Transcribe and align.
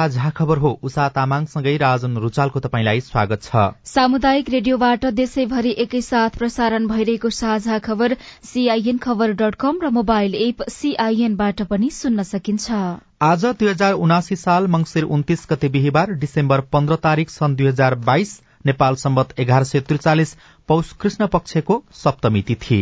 साझा 0.00 0.28
खबर 0.30 0.58
हो। 0.58 0.70
उषा 0.82 1.06
तामाङसँगै 1.14 1.76
राजन 1.76 2.16
रुचालको 2.18 2.60
तपाईँलाई 2.60 3.00
स्वागत 3.02 3.42
छ। 3.42 3.64
सामुदायिक 3.86 4.48
रेडियोबाट 4.50 5.04
देशैभरि 5.14 5.72
एकैसाथ 5.78 6.38
प्रसारण 6.38 6.86
भइरहेको 6.88 7.30
साझा 7.38 7.78
खबर 7.80 8.16
सीआईएन 8.44 8.98
खबर 8.98 9.32
डट 9.42 9.60
कम 9.60 9.80
र 9.82 9.90
मोबाइल 9.92 10.34
एप 10.40 10.62
सीआईएनबाट 10.70 11.62
पनि 11.68 11.90
सुन्न 11.92 12.22
सकिन्छ। 12.24 12.80
आज 13.22 13.44
दुई 13.44 13.68
हजार 13.68 14.00
उनासी 14.00 14.36
साल 14.38 14.72
मंगिर 14.72 15.12
उन्तिस 15.12 15.46
गते 15.50 15.68
बिहिबार 15.70 16.16
डिसेम्बर 16.18 16.60
पन्ध्र 16.72 16.96
तारीक 17.04 17.30
सन् 17.30 17.56
दुई 17.56 17.66
हजार 17.66 18.00
बाइस 18.08 18.36
नेपाल 18.66 19.02
सम्बत 19.04 19.40
एघार 19.40 19.64
सय 19.66 19.88
त्रिचालिस 19.88 20.36
पौष 20.68 20.92
कृष्ण 20.96 21.26
पक्षको 21.34 21.82
सप्तमी 21.98 22.42
तिथि। 22.42 22.80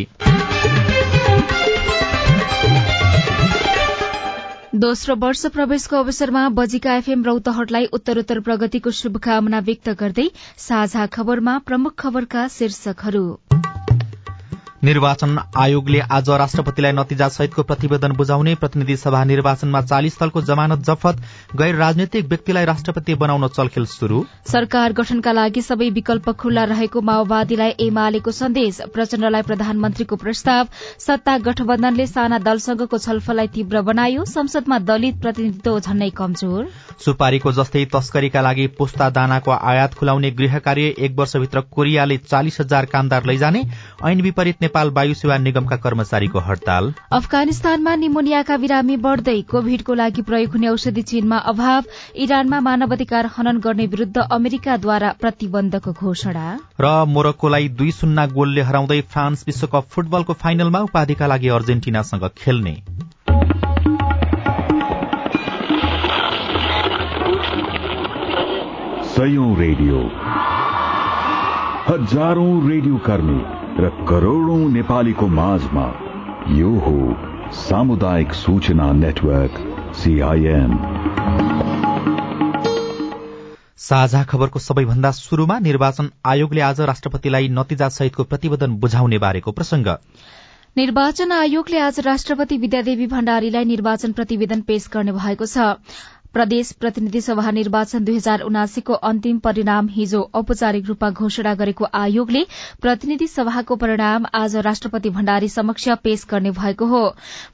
दोस्रो 4.78 5.14
वर्ष 5.16 5.40
प्रवेशको 5.46 5.96
अवसरमा 5.96 6.42
बजिका 6.56 6.94
एफएम 6.96 7.24
रौतहटलाई 7.24 7.86
उत्तरोत्तर 7.92 8.40
प्रगतिको 8.48 8.90
शुभकामना 8.98 9.60
व्यक्त 9.68 9.88
गर्दै 10.02 10.26
साझा 10.66 11.06
खबरमा 11.14 11.58
प्रमुख 11.66 11.94
खबरका 11.98 12.46
शीर्षकहरू। 12.56 13.24
निर्वाचन 14.84 15.38
आयोगले 15.58 16.00
आज 16.08 16.28
राष्ट्रपतिलाई 16.30 16.92
नतिजा 16.92 17.28
सहितको 17.28 17.62
प्रतिवेदन 17.62 18.12
बुझाउने 18.16 18.54
प्रतिनिधि 18.54 18.96
सभा 18.96 19.22
निर्वाचनमा 19.24 19.80
चालिस 19.82 20.18
दलको 20.20 20.42
जमानत 20.42 20.84
जफत 20.86 21.22
गैर 21.58 21.74
राजनैतिक 21.74 22.26
व्यक्तिलाई 22.28 22.64
राष्ट्रपति 22.64 23.14
बनाउन 23.14 23.46
चलखेल 23.48 23.86
शुरू 23.92 24.24
सरकार 24.46 24.92
गठनका 24.92 25.32
लागि 25.32 25.62
सबै 25.62 25.88
विकल्प 25.90 26.30
खुल्ला 26.40 26.64
रहेको 26.72 27.00
माओवादीलाई 27.08 27.74
एमालेको 27.86 28.30
सन्देश 28.30 28.80
प्रचण्डलाई 28.94 29.42
प्रधानमन्त्रीको 29.48 30.16
प्रस्ताव 30.16 30.68
सत्ता 31.06 31.36
गठबन्धनले 31.48 32.06
साना 32.06 32.38
दलसँगको 32.46 32.98
छलफललाई 32.98 33.46
तीव्र 33.56 33.82
बनायो 33.90 34.24
संसदमा 34.26 34.78
दलित 34.92 35.20
प्रतिनिधित्व 35.20 35.78
झन्नै 35.80 36.10
कमजोर। 36.22 36.70
सुपारीको 37.04 37.52
जस्तै 37.58 37.84
तस्करीका 37.96 38.40
लागि 38.42 38.66
पुस्ता 38.78 39.10
दानाको 39.18 39.50
आयात 39.50 39.98
खुलाउने 39.98 40.30
गृह 40.38 40.58
कार्य 40.60 40.94
एक 41.00 41.18
वर्षभित्र 41.18 41.66
कोरियाले 41.74 42.16
चालिस 42.30 42.60
हजार 42.60 42.90
कामदार 42.94 43.26
लैजाने 43.26 43.66
ऐन 44.06 44.20
विपरीत 44.22 44.66
नेपाल 44.68 44.90
वायु 44.90 45.14
सेवा 45.14 45.36
निगमका 45.38 45.76
कर्मचारीको 45.76 46.38
हड़ताल। 46.38 46.92
अफगानिस्तानमा 47.12 47.94
निमोनियाका 47.94 48.56
बिरामी 48.56 48.96
बढ़दै 48.96 49.40
कोविडको 49.42 49.94
लागि 49.94 50.22
प्रयोग 50.22 50.50
हुने 50.52 50.68
औषधि 50.68 51.02
चीनमा 51.02 51.36
अभाव। 51.52 51.84
इरानमा 52.16 52.60
मानवाधिकार 52.60 53.30
हनन 53.36 53.58
गर्ने 53.58 53.86
विरूद्ध 53.86 54.16
अमेरिकाद्वारा 54.32 55.14
प्रतिबन्धको 55.20 55.92
घोषणा। 55.92 56.46
र 56.80 57.04
मोरक्कोलाई 57.08 57.68
दुई 57.68 57.90
शून्य 57.90 58.26
गोलले 58.28 58.62
हराउँदै 58.62 59.00
फ्रान्स 59.00 59.44
विश्वकप 59.46 59.88
फुटबलको 59.90 60.32
फाइनलमा 60.32 60.80
उपाधिका 60.80 61.26
लागि 61.26 61.48
अर्जेन्टिनासँग 61.48 62.28
खेल्ने। 62.38 62.76
रेडियो। 69.58 69.98
हजारौं 71.88 72.68
रेडियो 72.70 72.96
कर्मी। 73.06 73.57
र 73.80 73.88
करोड़ौं 74.08 74.58
नेपालीको 74.68 75.26
माझमा 75.28 75.82
यो 76.52 76.70
हो 76.84 76.94
सामुदायिक 77.58 78.32
सूचना 78.32 78.86
नेटवर्क 78.92 79.60
सीआईएन 79.96 80.72
साझा 83.76 84.22
खबरको 84.24 84.58
सबैभन्दा 84.58 85.10
शुरूमा 85.10 85.58
निर्वाचन 85.58 86.10
आयोगले 86.26 86.60
आज 86.60 86.80
राष्ट्रपतिलाई 86.90 87.48
नतिजा 87.48 87.88
सहितको 87.88 88.24
प्रतिवेदन 88.24 88.74
बुझाउने 88.76 89.18
बारेको 89.18 89.52
प्रसंग 89.52 89.94
निर्वाचन 90.76 91.32
आयोगले 91.32 91.78
आज 91.78 92.00
राष्ट्रपति 92.00 92.56
विद्यादेवी 92.56 93.06
भण्डारीलाई 93.06 93.64
निर्वाचन 93.64 94.12
प्रतिवेदन 94.12 94.60
पेश 94.60 94.88
गर्ने 94.92 95.12
भएको 95.12 95.46
छ। 95.46 95.58
प्रदेश 96.34 96.70
प्रतिनिधि 96.80 97.20
सभा 97.20 97.50
निर्वाचन 97.50 98.04
दुई 98.04 98.16
हजार 98.16 98.40
उनासीको 98.42 98.92
अन्तिम 99.08 99.38
परिणाम 99.44 99.86
हिजो 99.90 100.20
औपचारिक 100.40 100.86
रूपमा 100.86 101.08
घोषणा 101.10 101.54
गरेको 101.60 101.84
आयोगले 102.00 102.42
प्रतिनिधि 102.82 103.26
सभाको 103.26 103.76
परिणाम 103.76 104.26
आज 104.40 104.56
राष्ट्रपति 104.66 105.10
भण्डारी 105.10 105.48
समक्ष 105.48 105.88
पेश 106.04 106.24
गर्ने 106.30 106.50
भएको 106.58 106.86
हो। 106.86 107.00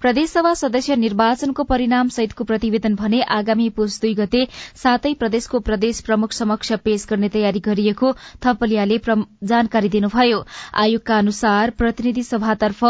प्रदेशसभा 0.02 0.52
सदस्य 0.54 0.96
निर्वाचनको 0.96 1.64
परिणाम 1.64 2.08
सहितको 2.16 2.44
प्रतिवेदन 2.44 2.94
भने 2.94 3.20
आगामी 3.36 3.68
पुष 3.76 4.00
दुई 4.00 4.14
गते 4.14 4.46
सातै 4.82 5.14
प्रदेशको 5.20 5.60
प्रदेश 5.68 6.00
प्रमुख 6.06 6.32
समक्ष 6.32 6.72
पेश 6.84 7.06
गर्ने 7.10 7.28
तयारी 7.36 7.60
गरिएको 7.60 8.12
थपलियाले 8.44 8.98
जानकारी 9.44 9.88
दिनुभयो। 9.88 10.44
आयोगका 10.82 11.18
अनुसार 11.18 11.70
प्रतिनिधि 11.78 12.22
सभातर्फ 12.24 12.84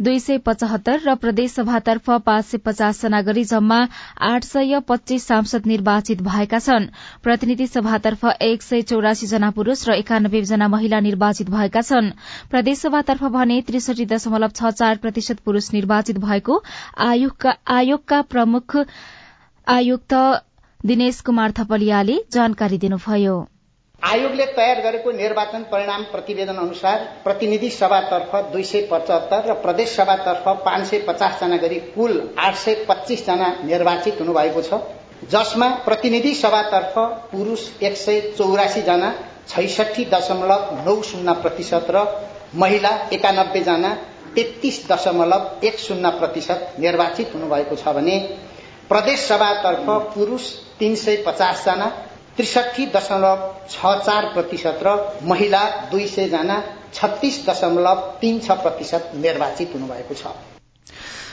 दुई 0.00 0.18
सय 0.20 0.38
पचहत्तर 0.46 1.00
र 1.06 1.14
प्रदेश 1.18 1.52
सभातर्फ 1.52 2.10
पाँच 2.22 2.44
सय 2.46 2.58
पचास 2.64 3.02
जना 3.02 3.22
गरी 3.22 3.44
जम्मा 3.46 3.82
आठ 4.30 4.44
सय 4.44 4.80
पच्चीस 4.88 5.15
सांसद 5.18 5.66
निर्वाचित 5.66 6.22
भएका 6.22 6.58
छन्। 6.58 6.86
प्रतिनिधि 7.22 7.66
सभातर्फ 7.68 8.24
एक 8.42 8.62
सय 8.62 8.82
चौरासी 8.84 9.26
जना 9.26 9.50
पुरूष 9.50 9.88
र 9.88 9.94
एकानब्बे 9.94 10.42
जना 10.44 10.68
महिला 10.68 11.00
निर्वाचित 11.02 11.50
भएका 11.50 11.80
छन्। 11.82 12.10
प्रदेशसभातर्फ 12.50 13.24
भने 13.32 13.60
त्रिसठी 13.62 14.06
दशमलव 14.06 14.50
छ 14.50 14.70
चार 14.74 14.96
प्रतिशत 14.98 15.40
पुरूष 15.44 15.72
निर्वाचित 15.72 16.18
भएको 16.20 16.62
आयोगका 17.00 18.22
प्रमुख 18.30 18.76
आयुक्त 19.66 20.14
दिनेश 20.80 21.20
कुमार 21.20 21.52
थपलियाले 21.52 22.16
जानकारी 22.32 22.78
दिनुभयो। 22.78 23.36
आयोगले 24.02 24.44
तयार 24.46 24.80
गरेको 24.82 25.10
निर्वाचन 25.12 25.62
परिणाम 25.70 26.02
प्रतिवेदन 26.04 26.56
अनुसार 26.56 26.98
प्रतिनिधि 27.24 27.70
सभातर्फ 27.70 28.34
दुई 28.52 28.62
सय 28.62 28.86
पचहत्तर 28.90 29.48
र 29.50 29.54
प्रदेश 29.62 29.96
सभातर्फ 29.96 30.44
पाँच 30.64 30.86
सय 30.86 30.98
पचासजना 31.08 31.56
गरी 31.56 31.78
कुल 31.94 32.20
आठ 32.38 32.54
सय 32.56 32.84
पच्चीसजना 32.88 33.48
निर्वाचित 33.64 34.20
हुनुभएको 34.20 34.62
छ। 34.62 34.80
जसमा 35.24 35.68
प्रतिनिधि 35.84 36.34
सभातर्फ 36.34 36.94
पुरूष 37.30 37.60
एक 37.82 37.96
सय 37.96 38.20
चौरासी 38.38 38.82
जना 38.82 39.12
छैसठी 39.48 40.04
दशमलव 40.04 40.74
नौ 40.86 41.00
शून्य 41.02 41.32
प्रतिशत 41.42 41.86
र 41.90 42.04
महिला 42.54 42.90
एकानब्बे 43.12 43.60
जना 43.60 43.94
तेत्तीस 44.36 44.80
दशमलव 44.90 45.66
एक 45.66 45.78
शून्य 45.78 46.10
प्रतिशत 46.18 46.74
निर्वाचित 46.80 47.34
हुनुभएको 47.34 47.76
छ 47.76 47.94
भने 47.96 48.18
प्रदेश 48.88 49.20
सभातर्फ 49.28 49.88
पुरूष 50.14 50.50
तीन 50.80 50.94
सय 50.94 51.16
पचासजना 51.26 51.88
त्रिसठी 52.36 52.86
दशमलव 52.94 53.46
छ 53.70 53.94
चार 54.06 54.32
प्रतिशत 54.34 54.84
र 54.86 54.96
महिला 55.28 55.64
दुई 55.90 56.06
सय 56.08 56.28
जना 56.28 56.62
छत्तीस 56.94 57.44
दशमलव 57.48 58.04
तीन 58.20 58.38
छ 58.40 58.60
प्रतिशत 58.62 59.10
निर्वाचित 59.14 59.74
हुनुभएको 59.74 60.14
छ। 60.14 60.55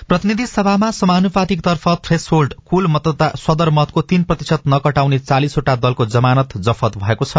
प्रतिनिधि 0.10 0.46
सभामा 0.48 0.90
समानुपातिक 0.92 1.62
तर्फ 1.62 1.88
थ्रेसहोल्ड 2.06 2.54
कुल 2.70 2.88
मतदाता 2.88 3.28
सदर 3.38 3.70
मतको 3.70 4.02
तीन 4.04 4.24
प्रतिशत 4.24 4.64
नकटाउने 4.68 5.20
चालिसवटा 5.20 5.76
दलको 5.76 6.06
जमानत 6.06 6.58
जफत 6.60 6.98
भएको 6.98 7.26
छ। 7.26 7.38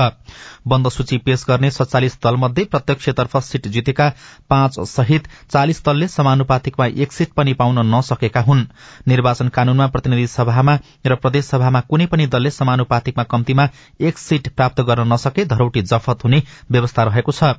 बन्द 0.68 0.88
सूची 0.88 1.18
पेश 1.18 1.44
गर्ने 1.48 1.70
सत्तालिस 1.70 2.16
दलमध्ये 2.24 2.64
प्रत्यक्षतर्फ 2.64 3.36
सीट 3.44 3.68
जितेका 3.68 4.08
पाँच 4.50 4.78
सहित 4.88 5.28
चालिस 5.52 5.84
दलले 5.84 6.08
समानुपातिकमा 6.08 6.86
एक 6.96 7.12
सीट 7.12 7.32
पनि 7.32 7.52
पाउन 7.52 7.84
नसकेका 7.86 8.40
हुन्। 8.40 8.64
निर्वाचन 9.08 9.48
कानूनमा 9.50 9.86
प्रतिनिधि 9.88 10.26
सभामा 10.28 10.78
र 11.06 11.14
प्रदेश 11.16 11.44
सभामा 11.44 11.80
कुनै 11.90 12.06
पनि 12.06 12.26
दलले 12.28 12.50
समानुपातिकमा 12.52 13.24
कम्तीमा 13.26 13.68
एक 14.00 14.18
सीट 14.18 14.48
प्राप्त 14.56 14.80
गर्न 14.82 15.12
नसके 15.12 15.44
धरौटी 15.44 15.82
जफत 15.84 16.24
हुने 16.24 16.42
व्यवस्था 16.70 17.02
रहेको 17.02 17.32
छ। 17.32 17.52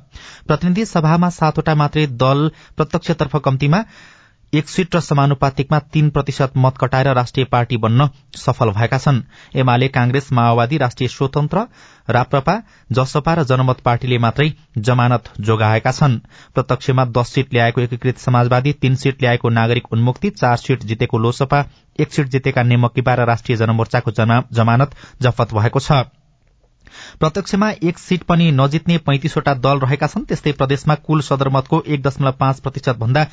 प्रतिनिधि 0.46 0.84
सभामा 0.86 1.30
सातवटा 1.30 1.74
मात्रै 1.76 2.06
दल 2.18 2.50
प्रत्यक्षतर्फ 2.76 3.36
कम्तीमा 3.44 3.84
एक 4.56 4.68
सीट 4.68 4.94
र 4.96 5.00
समानुपातिकमा 5.00 5.78
तीन 5.92 6.08
प्रतिशत 6.10 6.52
मत 6.56 6.76
कटाएर 6.80 7.08
राष्ट्रिय 7.14 7.46
पार्टी 7.46 7.76
बन्न 7.76 8.08
सफल 8.36 8.70
भएका 8.70 8.98
छन्। 8.98 9.20
एमाले 9.54 9.88
कांग्रेस 9.88 10.28
माओवादी 10.32 10.76
राष्ट्रिय 10.78 11.08
स्वतन्त्र 11.08 11.64
राप्रपा 12.08 12.54
जसपा 12.90 13.34
र 13.34 13.44
जनमत 13.44 13.80
पार्टीले 13.84 14.18
मात्रै 14.18 14.48
जमानत 14.80 15.30
जोगाएका 15.40 15.92
छन्। 15.92 16.18
प्रत्यक्षमा 16.54 17.04
दश 17.12 17.28
सीट 17.28 17.52
ल्याएको 17.52 17.80
एकीकृत 17.80 18.18
समाजवादी 18.18 18.72
तीन 18.74 18.94
सीट 18.96 19.22
ल्याएको 19.22 19.48
नागरिक 19.52 19.92
उन्मुक्ति 19.92 20.30
चार 20.32 20.56
सीट 20.58 20.84
जितेको 20.84 21.18
लोसपा 21.18 21.64
एक 21.98 22.12
सीट 22.12 22.28
जितेका 22.28 22.62
नेमकिपा 22.64 23.14
र 23.14 23.26
राष्ट्रिय 23.26 23.58
जनमोर्चाको 23.58 24.10
जमानत 24.52 24.94
जफत 25.22 25.54
भएको 25.54 25.80
छ। 25.80 26.06
प्रत्यक्षमा 27.20 27.70
एक 27.82 27.98
सीट 27.98 28.22
पनि 28.22 28.50
नजित्ने 28.52 28.98
पैंतिसवटा 28.98 29.54
दल 29.56 29.78
रहेका 29.78 30.06
छन् 30.06 30.24
त्यस्तै 30.24 30.52
प्रदेशमा 30.52 30.94
कुल 31.06 31.20
सदरमतको 31.20 31.82
एक 31.86 32.02
दशमलव 32.02 32.32
पाँच 32.40 32.60
प्रतिशत 32.60 32.96
भन्दा 32.96 33.26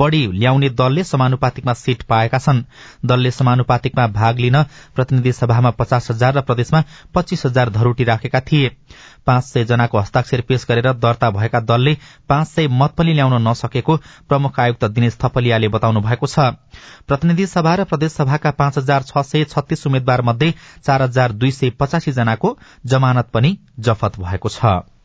बढ़ी 0.00 0.26
ल्याउने 0.32 0.68
दलले 0.70 1.04
समानुपातिकमा 1.04 1.72
सीट 1.74 2.02
पाएका 2.02 2.38
छन्। 2.38 2.62
दलले 3.06 3.30
समानुपातिकमा 3.30 4.06
भाग 4.10 4.38
लिन 4.38 4.62
प्रतिनिधि 4.94 5.32
सभामा 5.32 5.70
पचास 5.70 6.10
हजार 6.10 6.34
र 6.34 6.40
प्रदेशमा 6.40 6.84
पच्चीस 7.14 7.46
हजार 7.46 7.70
धरोटी 7.70 8.04
राखेका 8.04 8.40
थिए। 8.40 8.70
पाँच 9.26 9.44
सय 9.44 9.64
जनाको 9.64 9.98
हस्ताक्षर 9.98 10.40
पेश 10.40 10.66
गरेर 10.68 10.92
दर्ता 10.94 11.30
भएका 11.30 11.60
दलले 11.60 11.96
पाँच 12.28 12.48
सय 12.48 12.68
मत 12.72 12.94
पनि 12.98 13.14
ल्याउन 13.14 13.48
नसकेको 13.48 13.96
प्रमुख 14.28 14.60
आयुक्त 14.60 14.84
दिनेश 14.90 15.18
थपलियाले 15.22 15.68
बताउनु 15.68 16.00
भएको 16.00 16.26
छ। 16.26 16.52
प्रतिनिधि 17.08 17.46
सभा 17.46 17.74
र 17.74 17.84
प्रदेश 17.84 18.12
सभाका 18.12 18.50
पाँच 18.52 18.78
हजार 18.78 19.02
छ 19.02 19.24
सय 19.24 19.44
छत्तीस 19.46 19.86
उम्मेद्वार 19.86 20.22
मध्ये 20.22 20.54
चार 20.84 21.02
हजार 21.02 21.32
दुई 21.32 21.50
सय 21.50 21.70
पचासी 21.80 22.12
जनाको 22.12 22.56
जमानत 22.86 23.30
पनि 23.34 23.58
जफत 23.80 24.18
भएको 24.20 24.48
छ। 24.48 24.99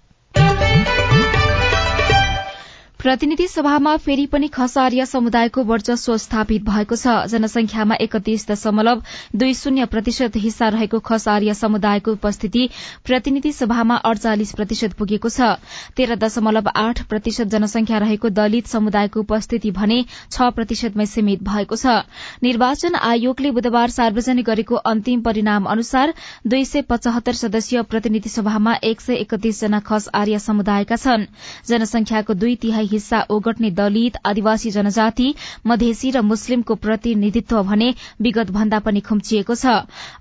प्रतिनिधि 3.05 3.45
सभामा 3.47 3.95
फेरि 3.97 4.25
पनि 4.25 4.47
खसारिया 4.47 5.03
समुदायको 5.05 5.63
वर्चस्व 5.63 6.15
स्थापित 6.17 6.61
भएको 6.65 6.95
छ। 6.97 7.25
जनसंख्यामा 7.29 7.95
एकतीस 8.01 8.45
दशमलव 8.47 9.01
दुई 9.35 9.53
शून्य 9.53 9.85
प्रतिशत 9.87 10.37
हिस्सा 10.37 10.69
रहेको 10.75 10.99
खसारिया 11.05 11.53
समुदायको 11.53 12.11
उपस्थिति 12.11 12.63
प्रतिनिधि 13.05 13.51
सभामा 13.53 13.95
अड़चालिस 14.03 14.53
प्रतिशत 14.53 14.93
पुगेको 14.97 15.29
छ। 15.29 15.49
तेह्र 15.93 16.15
दशमलव 16.15 16.69
आठ 16.75 17.01
प्रतिशत 17.05 17.47
जनसंख्या 17.47 17.97
रहेको 18.05 18.29
दलित 18.31 18.67
समुदायको 18.67 19.19
उपस्थिति 19.19 19.71
भने 19.71 19.99
छ 20.07 20.49
प्रतिशतमै 20.55 21.05
सीमित 21.05 21.43
भएको 21.43 21.75
छ। 21.77 22.01
निर्वाचन 22.41 22.99
आयोगले 23.03 23.51
बुधबार 23.51 23.95
सार्वजनिक 23.97 24.49
गरेको 24.49 24.81
अन्तिम 24.93 25.21
परिणाम 25.21 25.69
अनुसार 25.75 26.15
दुई 26.47 26.65
सय 26.65 26.87
पचहत्तर 26.89 27.39
सदस्यीय 27.43 27.85
प्रतिनिधि 27.93 28.33
सभामा 28.39 28.75
एक 28.83 29.01
सय 29.01 29.21
एकतीस 29.21 29.61
जना 29.61 29.85
खस 29.85 30.09
आर्य 30.15 30.43
समुदायका 30.49 31.01
छन्। 31.05 31.29
जनसंख्याको 31.67 32.39
दुई 32.41 32.55
तिहाई 32.65 32.93
हिस्सा 32.95 33.21
ओगट्ने 33.29 33.71
दलित 33.73 34.17
आदिवासी 34.25 34.71
जनजाति 34.71 35.27
मधेसी 35.67 36.11
र 36.11 36.21
मुस्लिमको 36.23 36.75
प्रतिनिधित्व 36.79 37.61
भने 37.65 37.93
विगत 38.21 38.51
भन्दा 38.51 38.79
पनि 38.81 38.99
खुम्चिएको 39.03 39.55
छ। 39.55 39.75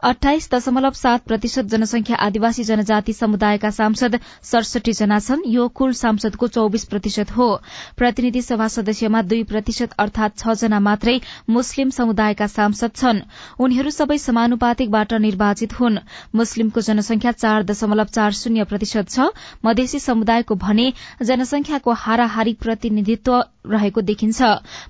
अठाइस 0.05 0.51
दशमलव 0.51 0.93
सात 0.95 1.25
प्रतिशत 1.25 1.65
जनसंख्या 1.71 2.17
आदिवासी 2.19 2.65
जनजाति 2.65 3.13
समुदायका 3.15 3.71
सांसद 3.73 4.19
सडसठी 4.45 4.93
जना 4.95 5.19
छन्। 5.21 5.43
यो 5.49 5.69
कुल 5.71 5.93
सांसदको 5.95 6.49
चौविस 6.49 6.85
प्रतिशत 6.87 7.31
हो। 7.31 7.49
प्रतिनिधि 7.97 8.43
सभा 8.43 8.69
सदस्यमा 8.69 9.23
दुई 9.25 9.43
प्रतिशत 9.45 9.93
अर्थात 9.99 10.39
छ 10.39 10.55
जना 10.57 10.81
मात्रै 10.81 11.21
मुस्लिम 11.51 11.91
समुदायका 11.91 12.47
सांसद 12.49 12.91
छन्। 12.97 13.21
उनीहरू 13.59 13.91
सबै 13.93 14.19
समानुपातिकबाट 14.19 15.13
निर्वाचित 15.21 15.79
हुन्। 15.81 15.99
मुस्लिमको 16.35 16.81
जनसंख्या 16.83 17.33
चार 17.35 17.63
दशमलव 17.65 18.13
चार 18.15 18.33
शून्य 18.35 18.65
प्रतिशत 18.65 19.09
छ। 19.09 19.31
मधेसी 19.65 19.99
समुदायको 20.01 20.55
भने 20.57 20.93
जनसंख्याको 21.23 21.93
हाराहारी 21.95 22.53
प्रतिनिधित्व 22.65 23.41
रहेको 23.65 24.01
देखिन्छ। 24.03 24.43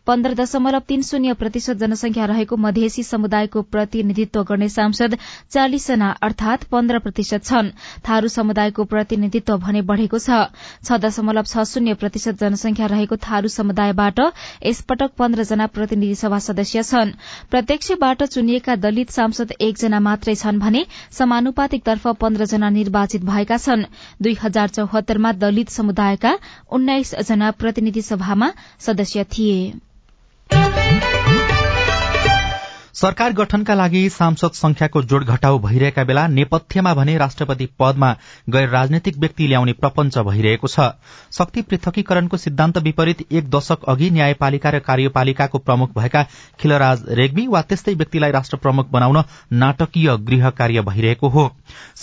पन्ध्र 0.06 0.34
दशमलव 0.34 0.82
तीन 0.88 1.02
शून्य 1.02 1.32
प्रतिशत 1.34 1.76
जनसंख्या 1.78 2.24
रहेको 2.26 2.56
मधेसी 2.56 3.02
समुदायको 3.04 3.62
प्रतिनिधित्व 3.64 4.42
गर्ने 4.44 4.68
सांसद 4.68 5.16
चालिस 5.52 5.86
जना 5.88 6.08
अर्थात 6.22 6.64
पन्ध्र 6.72 6.98
प्रतिशत 6.98 7.44
छन्। 7.44 7.70
थारू 8.08 8.28
समुदायको 8.28 8.84
प्रतिनिधित्व 8.84 9.56
भने 9.58 9.82
बढ़ेको 9.82 10.18
छ। 10.18 10.98
दशमलव 11.04 11.42
छ 11.44 11.64
शून्य 11.64 11.94
प्रतिशत 11.94 12.40
जनसंख्या 12.40 12.86
रहेको 12.86 13.16
थारू 13.18 13.48
समुदायबाट 13.48 14.20
यसपटक 14.64 15.10
पन्ध्र 15.18 15.44
जना 15.44 15.66
प्रतिनिधि 15.68 16.14
सभा 16.14 16.38
सदस्य 16.40 16.82
छन्। 16.82 17.12
प्रत्यक्षबाट 17.50 18.22
चुनिएका 18.24 18.76
दलित 18.76 19.10
सांसद 19.10 19.52
एकजना 19.60 20.00
मात्रै 20.00 20.34
छन् 20.34 20.58
भने 20.58 20.84
समानुपातिकतर्फ 21.12 22.06
पन्ध्र 22.20 22.44
जना 22.46 22.70
निर्वाचित 22.70 23.24
भएका 23.24 23.56
छन्। 23.58 23.84
दुई 24.22 24.36
हजार 24.42 24.68
चौहत्तरमा 24.68 25.32
दलित 25.38 25.68
समुदायका 25.70 26.36
उन्नाइस 26.72 27.14
जना 27.22 27.50
प्रतिनिधि 27.54 28.02
सभामा 28.02 28.52
सदस्य 28.80 29.24
थिए। 29.24 29.72
सरकार 32.94 33.32
गठनका 33.32 33.74
लागि 33.74 34.08
सांसद 34.10 34.50
संख्याको 34.54 35.00
जोड़ 35.02 35.22
घटाउ 35.24 35.58
भइरहेका 35.58 36.02
बेला 36.04 36.26
नेपथ्यमा 36.28 36.92
भने 36.94 37.16
राष्ट्रपति 37.18 37.66
पदमा 37.78 38.10
गैर 38.54 38.68
राजनैतिक 38.70 39.16
व्यक्ति 39.18 39.46
ल्याउने 39.48 39.72
प्रपञ्च 39.80 40.18
भइरहेको 40.18 40.68
छ। 40.68 40.80
शक्ति 41.38 41.62
पृथकीकरणको 41.62 42.36
सिद्धान्त 42.36 42.78
विपरीत 42.84 43.24
एक 43.32 43.48
दशक 43.50 43.84
अघि 43.88 44.10
न्यायपालिका 44.10 44.70
र 44.70 44.78
कार्यपालिकाको 44.90 45.58
प्रमुख 45.58 45.96
भएका 45.98 46.22
खिलराज 46.60 47.02
रेग्मी 47.20 47.46
वा 47.46 47.62
त्यस्तै 47.62 47.94
व्यक्तिलाई 47.94 48.30
राष्ट्र 48.30 48.56
प्रमुख 48.58 48.90
बनाउन 48.92 49.22
नाटकीय 49.64 50.16
गृह 50.30 50.48
कार्य 50.52 50.82
भइरहेको 50.90 51.28
हो। 51.28 51.50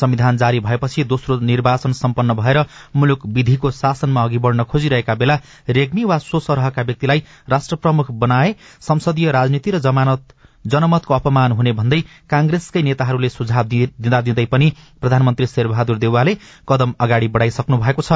संविधान 0.01 0.37
जारी 0.37 0.59
भएपछि 0.59 1.03
दोस्रो 1.05 1.39
निर्वाचन 1.51 1.93
सम्पन्न 2.01 2.33
भएर 2.41 2.63
मुलुक 2.95 3.25
विधिको 3.39 3.71
शासनमा 3.79 4.23
अघि 4.23 4.43
बढ़न 4.43 4.63
खोजिरहेका 4.75 5.15
बेला 5.15 5.39
रेग्मी 5.69 6.03
वा 6.03 6.17
सो 6.27 6.39
सरहका 6.41 6.81
व्यक्तिलाई 6.83 7.23
राष्ट्र 7.49 7.75
प्रमुख 7.77 8.11
बनाए 8.25 8.55
संसदीय 8.89 9.31
राजनीति 9.31 9.71
र 9.71 9.79
जमानत 9.89 10.33
जनमतको 10.65 11.13
अपमान 11.13 11.51
हुने 11.51 11.71
भन्दै 11.71 12.01
कांग्रेसकै 12.29 12.81
नेताहरूले 12.81 13.29
सुझाव 13.29 13.63
दिँदा 13.63 14.21
दिँदै 14.21 14.45
पनि 14.45 14.71
प्रधानमन्त्री 15.01 15.47
शेरबहादुर 15.47 15.97
देउवाले 15.97 16.35
कदम 16.69 16.93
अगाडि 16.99 17.27
बढ़ाइसक्नु 17.27 17.77
भएको 17.77 18.01
छ। 18.01 18.11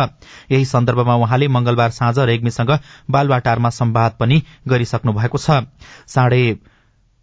यही 0.52 0.66
सन्दर्भमा 0.66 1.16
उहाँले 1.16 1.48
मंगलबार 1.48 1.90
साँझ 1.92 2.20
रेग्मीसँग 2.20 2.78
बालुवाटारमा 3.10 3.70
सम्वाद 3.70 4.16
पनि 4.20 4.42
गरिसक्नु 4.68 5.14
भएको 5.14 5.38
छ। 5.38 5.62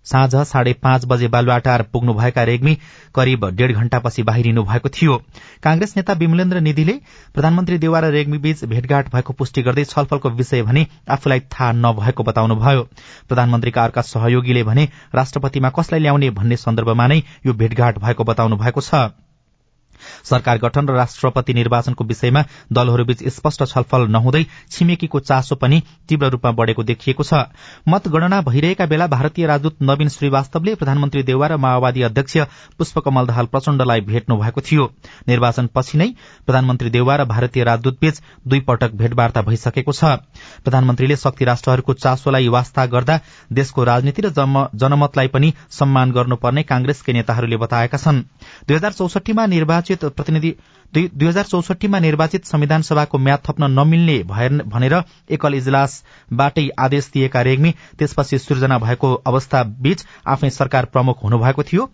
साँझ 0.06 0.34
साढे 0.48 0.72
पाँच 0.82 1.04
बजे 1.06 1.28
बालुवाटार 1.28 1.82
पुग्नुभएका 1.92 2.42
रेग्मी 2.42 2.74
करिब 3.14 3.44
डेढ़ 3.50 3.72
घण्टापछि 3.72 4.22
बाहिरिनु 4.22 4.62
भएको 4.64 4.88
थियो। 4.88 5.16
कांग्रेस 5.62 5.96
नेता 5.96 6.12
विमलेन्द्र 6.12 6.60
निधिले 6.60 6.92
प्रधानमन्त्री 7.34 7.78
देवा 7.78 8.00
र 8.00 8.10
रेग्मी 8.10 8.38
बीच 8.38 8.64
भेटघाट 8.64 9.12
भएको 9.14 9.32
पुष्टि 9.32 9.62
गर्दै 9.62 9.84
छलफलको 9.84 10.30
विषय 10.32 10.62
भने 10.62 10.86
आफूलाई 11.10 11.40
थाहा 11.40 11.72
नभएको 11.72 12.22
बताउनुभयो। 12.22 12.82
प्रधानमन्त्रीका 13.28 13.84
अर्का 13.84 14.02
सहयोगीले 14.02 14.62
भने 14.62 14.88
राष्ट्रपतिमा 15.14 15.70
कसलाई 15.70 16.00
ल्याउने 16.00 16.30
भन्ने 16.30 16.56
सन्दर्भमा 16.58 17.06
नै 17.06 17.22
यो 17.46 17.52
भेटघाट 17.54 17.98
भएको 17.98 18.24
बताउनु 18.24 18.56
भएको 18.56 18.80
छ। 18.80 19.10
सरकार 20.24 20.58
गठन 20.58 20.88
र 20.88 20.94
राष्ट्रपति 20.94 21.54
निर्वाचनको 21.54 22.04
विषयमा 22.04 22.44
दलहरूबीच 22.72 23.26
स्पष्ट 23.28 23.64
छलफल 23.64 24.06
नहुँदै 24.08 24.44
छिमेकीको 24.70 25.20
चासो 25.22 25.56
पनि 25.56 25.82
तीव्र 26.08 26.28
रूपमा 26.30 26.50
बढ़ेको 26.52 26.82
देखिएको 26.82 27.22
छ। 27.22 27.34
मतगणना 27.88 28.40
भइरहेका 28.42 28.86
बेला 28.86 29.06
भारतीय 29.08 29.46
राजदूत 29.46 29.82
नवीन 29.82 30.08
श्रीवास्तवले 30.08 30.74
प्रधानमन्त्री 30.74 31.22
देउवा 31.22 31.46
र 31.46 31.56
माओवादी 31.58 32.02
अध्यक्ष 32.02 32.36
पुष्पकमल 32.78 33.26
दाहाल 33.26 33.46
प्रचण्डलाई 33.46 34.00
भेट्नु 34.02 34.36
भएको 34.36 34.60
थियो। 34.62 34.90
निर्वाचनपछि 35.28 35.98
नै 35.98 36.08
प्रधानमन्त्री 36.46 36.90
देउवा 36.90 37.16
र 37.16 37.24
भारतीय 37.26 37.64
राजदूतबीच 37.64 38.20
दुई 38.46 38.60
पटक 38.62 38.92
भेटवार्ता 38.94 39.42
भइसकेको 39.42 39.92
छ। 39.92 40.04
प्रधानमन्त्रीले 40.64 41.16
शक्ति 41.16 41.44
राष्ट्रहरूको 41.44 41.92
चासोलाई 41.94 42.48
वास्ता 42.48 42.86
गर्दा 42.86 43.18
देशको 43.52 43.84
राजनीति 43.84 44.22
र 44.22 44.30
जनमतलाई 44.74 45.28
पनि 45.28 45.52
सम्मान 45.70 46.12
गर्नुपर्ने 46.12 46.62
कांग्रेसकै 46.62 47.12
नेताहरूले 47.12 47.56
बताएका 47.56 47.98
छन्। 47.98 48.22
दुई 48.68 48.76
हजार 48.76 48.92
चौसठीमा 48.92 49.46
निर्वाचित 49.46 50.01
निर्वाचित 50.02 50.16
प्रतिनिधि 50.16 50.54
दुई 50.94 51.26
हजार 51.26 51.44
चौसठीमा 51.44 51.98
निर्वाचित 51.98 52.44
संविधान 52.44 52.82
सभाको 52.82 53.18
म्याद 53.18 53.38
थप्न 53.48 53.70
नमिल्ने 53.70 54.22
भनेर 54.22 55.02
एकल 55.30 55.54
इजलासबाटै 55.54 56.68
आदेश 56.78 57.10
दिएका 57.14 57.42
रेग्मी 57.42 57.74
त्यसपछि 57.98 58.38
सृजना 58.38 58.78
भएको 58.78 59.14
अवस्था 59.14 59.62
बीच 59.62 60.04
आफ्नै 60.26 60.50
सरकार 60.50 60.84
प्रमुख 60.84 61.24
हुनुभएको 61.24 61.62
थियो। 61.62 61.90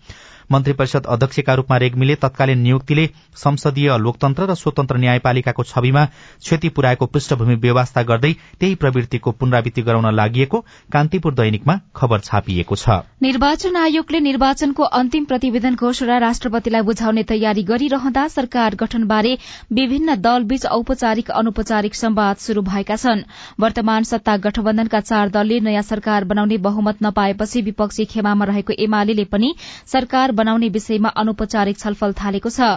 मन्त्री 0.52 0.72
परिषद 0.72 1.06
अध्यक्षका 1.06 1.54
रूपमा 1.54 1.76
रेग्मीले 1.78 2.14
तत्कालीन 2.16 2.58
नियुक्तिले 2.58 3.06
संसदीय 3.36 3.96
लोकतन्त्र 4.00 4.44
र 4.50 4.54
स्वतन्त्र 4.56 4.96
न्यायपालिकाको 4.98 5.62
छविमा 5.64 6.04
क्षति 6.04 6.68
पुर्याएको 6.76 7.06
पृष्ठभूमि 7.08 7.54
व्यवस्था 7.64 8.02
गर्दै 8.10 8.32
त्यही 8.60 8.74
प्रवृत्तिको 8.82 9.30
पुनरावृत्ति 9.40 9.82
गराउन 9.82 10.14
लागि 10.14 10.46
कान्तिपुर 10.92 11.34
दैनिकमा 11.34 11.74
खबर 11.96 12.20
छापिएको 12.20 12.76
छ। 12.76 12.96
निर्वाचन 13.22 13.76
आयोगले 13.76 14.20
निर्वाचनको 14.20 14.82
अन्तिम 14.98 15.24
प्रतिवेदन 15.24 15.74
घोषणा 15.76 16.18
राष्ट्रपतिलाई 16.18 16.82
बुझाउने 16.88 17.22
तयारी 17.28 17.62
गरिरहँदा 17.64 18.26
सरकार 18.30 18.74
गठनबारे 18.80 19.36
विभिन्न 19.72 20.14
दलबीच 20.22 20.66
औपचारिक 20.68 21.30
अनौपचारिक 21.32 21.94
सम्वाद 21.94 22.36
शुरू 22.38 22.62
भएका 22.62 22.96
छन्। 22.96 23.22
वर्तमान 23.60 24.02
सत्ता 24.04 24.36
गठबन्धनका 24.48 25.00
चार 25.02 25.28
दलले 25.30 25.60
नयाँ 25.60 25.82
सरकार 25.84 26.24
बनाउने 26.24 26.56
बहुमत 26.64 27.02
नपाएपछि 27.02 27.62
विपक्षी 27.62 28.04
खेमामा 28.08 28.44
रहेको 28.44 28.72
एमाले 28.80 29.24
पनि 29.32 29.54
सरकार 29.88 30.32
बनाउने 30.38 30.68
विषयमा 30.70 31.08
अनौपचारिक 31.16 31.78
छलफल 31.78 32.12
थालेको 32.20 32.50
छ। 32.50 32.70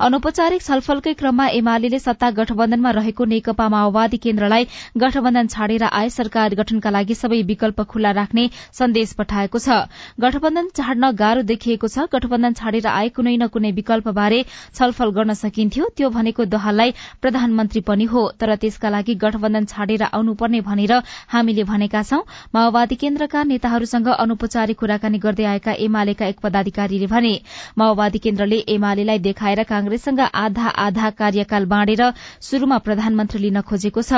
अनौपचारिक 0.00 0.62
छलफलकै 0.62 1.14
क्रममा 1.14 1.46
एमाले 1.58 1.98
सत्ता 1.98 2.30
गठबन्धनमा 2.32 2.90
रहेको 2.92 3.24
नेकपा 3.26 3.68
माओवादी 3.68 4.16
केन्द्रलाई 4.18 4.64
गठबन्धन 4.96 5.46
छाडेर 5.48 5.84
आए 5.84 6.08
सरकार 6.10 6.54
गठनका 6.54 6.90
लागि 6.90 7.14
सबै 7.16 7.40
विकल्प 7.48 7.80
खुल्ला 7.88 8.10
राख्ने 8.18 8.44
सन्देश 8.74 9.12
पठाएको 9.18 9.58
छ। 9.58 9.78
गठबन्धन 10.20 10.68
छाड्न 10.76 11.10
गाह्रो 11.16 11.42
देखिएको 11.48 11.88
छ। 11.88 12.06
गठबन्धन 12.12 12.52
छाडेर 12.54 12.86
आए 12.88 13.08
कुनै 13.16 13.36
न 13.36 13.46
कुनै 13.48 13.70
विकल्पबारे 13.78 14.40
छलफल 14.74 15.10
गर्न 15.16 15.34
सकिन्थ्यो। 15.40 15.88
त्यो 15.96 16.10
भनेको 16.10 16.44
दहाललाई 16.46 16.94
प्रधानमन्त्री 17.22 17.80
पनि 17.88 18.04
हो। 18.12 18.22
तर 18.38 18.54
त्यसका 18.56 18.88
लागि 18.90 19.14
गठबन्धन 19.24 19.64
छाडेर 19.66 20.02
आउनुपर्ने 20.10 20.60
भनेर 20.68 20.92
हामीले 21.28 21.64
भनेका 21.64 22.02
छौं। 22.02 22.22
माओवादी 22.54 22.96
केन्द्रका 22.96 23.42
नेताहरूसँग 23.48 24.08
अनौपचारिक 24.18 24.78
कुराकानी 24.78 25.18
गर्दै 25.18 25.44
आएका 25.52 25.72
एमालेका 25.80 26.26
एक 26.26 26.38
पदाधिकारीले 26.42 27.07
भने 27.08 27.34
माओवादी 27.78 28.18
केन्द्रले 28.18 28.58
एमालेलाई 28.68 29.18
देखाएर 29.20 29.62
कांग्रेससँग 29.64 30.20
आधा 30.20 30.68
आधा 30.78 31.10
कार्यकाल 31.18 31.64
बाँडेर 31.66 32.02
शुरूमा 32.42 32.78
प्रधानमन्त्री 32.86 33.40
लिन 33.40 33.60
खोजेको 33.62 34.02
छ। 34.02 34.12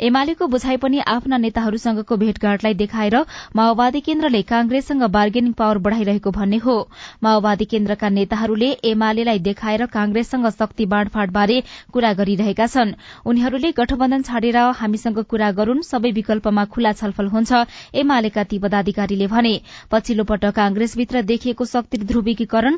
एमालेको 0.00 0.46
बुझाइ 0.46 0.76
पनि 0.76 0.98
आफ्ना 1.08 1.36
नेताहरूसँगको 1.38 2.16
भेटघाटलाई 2.16 2.74
देखाएर 2.74 3.16
माओवादी 3.56 4.00
केन्द्रले 4.02 4.42
कांग्रेससँग 4.44 5.02
बार्गेनिङ 5.12 5.52
पावर 5.54 5.78
बढ़ाइरहेको 5.78 6.30
भन्ने 6.32 6.56
हो। 6.58 6.76
माओवादी 7.22 7.64
केन्द्रका 7.66 8.08
नेताहरूले 8.10 8.70
एमालेलाई 8.84 9.38
देखाएर 9.40 9.86
कांग्रेससँग 9.88 10.48
शक्ति 10.52 10.86
बाँडफाँडबारे 10.86 11.62
कुरा 11.92 12.12
गरिरहेका 12.14 12.66
छन्। 12.66 12.94
उनीहरूले 13.26 13.72
गठबन्धन 13.72 14.22
छाडेर 14.22 14.56
हामीसँग 14.78 15.18
कुरा 15.30 15.50
गरून् 15.52 15.82
सबै 15.82 16.10
विकल्पमा 16.12 16.64
खुल्ला 16.72 16.92
छलफल 16.92 17.26
हुन्छ 17.28 17.52
एमालेका 17.94 18.44
ती 18.44 18.58
पदाधिकारीले 18.58 19.26
भने। 19.26 19.54
पछिल्लो 19.90 20.24
पटक 20.24 20.54
कांग्रेसभित्र 20.56 21.22
देखिएको 21.24 21.64
शक्ति 21.66 21.98
ध्रुवी 22.04 22.31
ध्रुवीकरण 22.34 22.76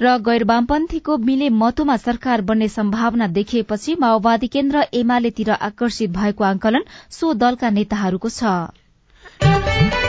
र 0.00 0.16
गैर 0.26 0.44
वामपन्थीको 0.44 1.16
मिले 1.18 1.48
मतोमा 1.54 1.96
सरकार 1.96 2.40
बन्ने 2.42 2.68
सम्भावना 2.68 3.26
देखिएपछि 3.38 3.94
माओवादी 4.00 4.46
केन्द्र 4.48 4.84
एमालेतिर 4.94 5.50
आकर्षित 5.50 6.10
भएको 6.10 6.44
आंकलन 6.44 6.84
सो 7.10 7.34
दलका 7.34 7.70
नेताहरूको 7.70 8.28
छ। 8.30 10.01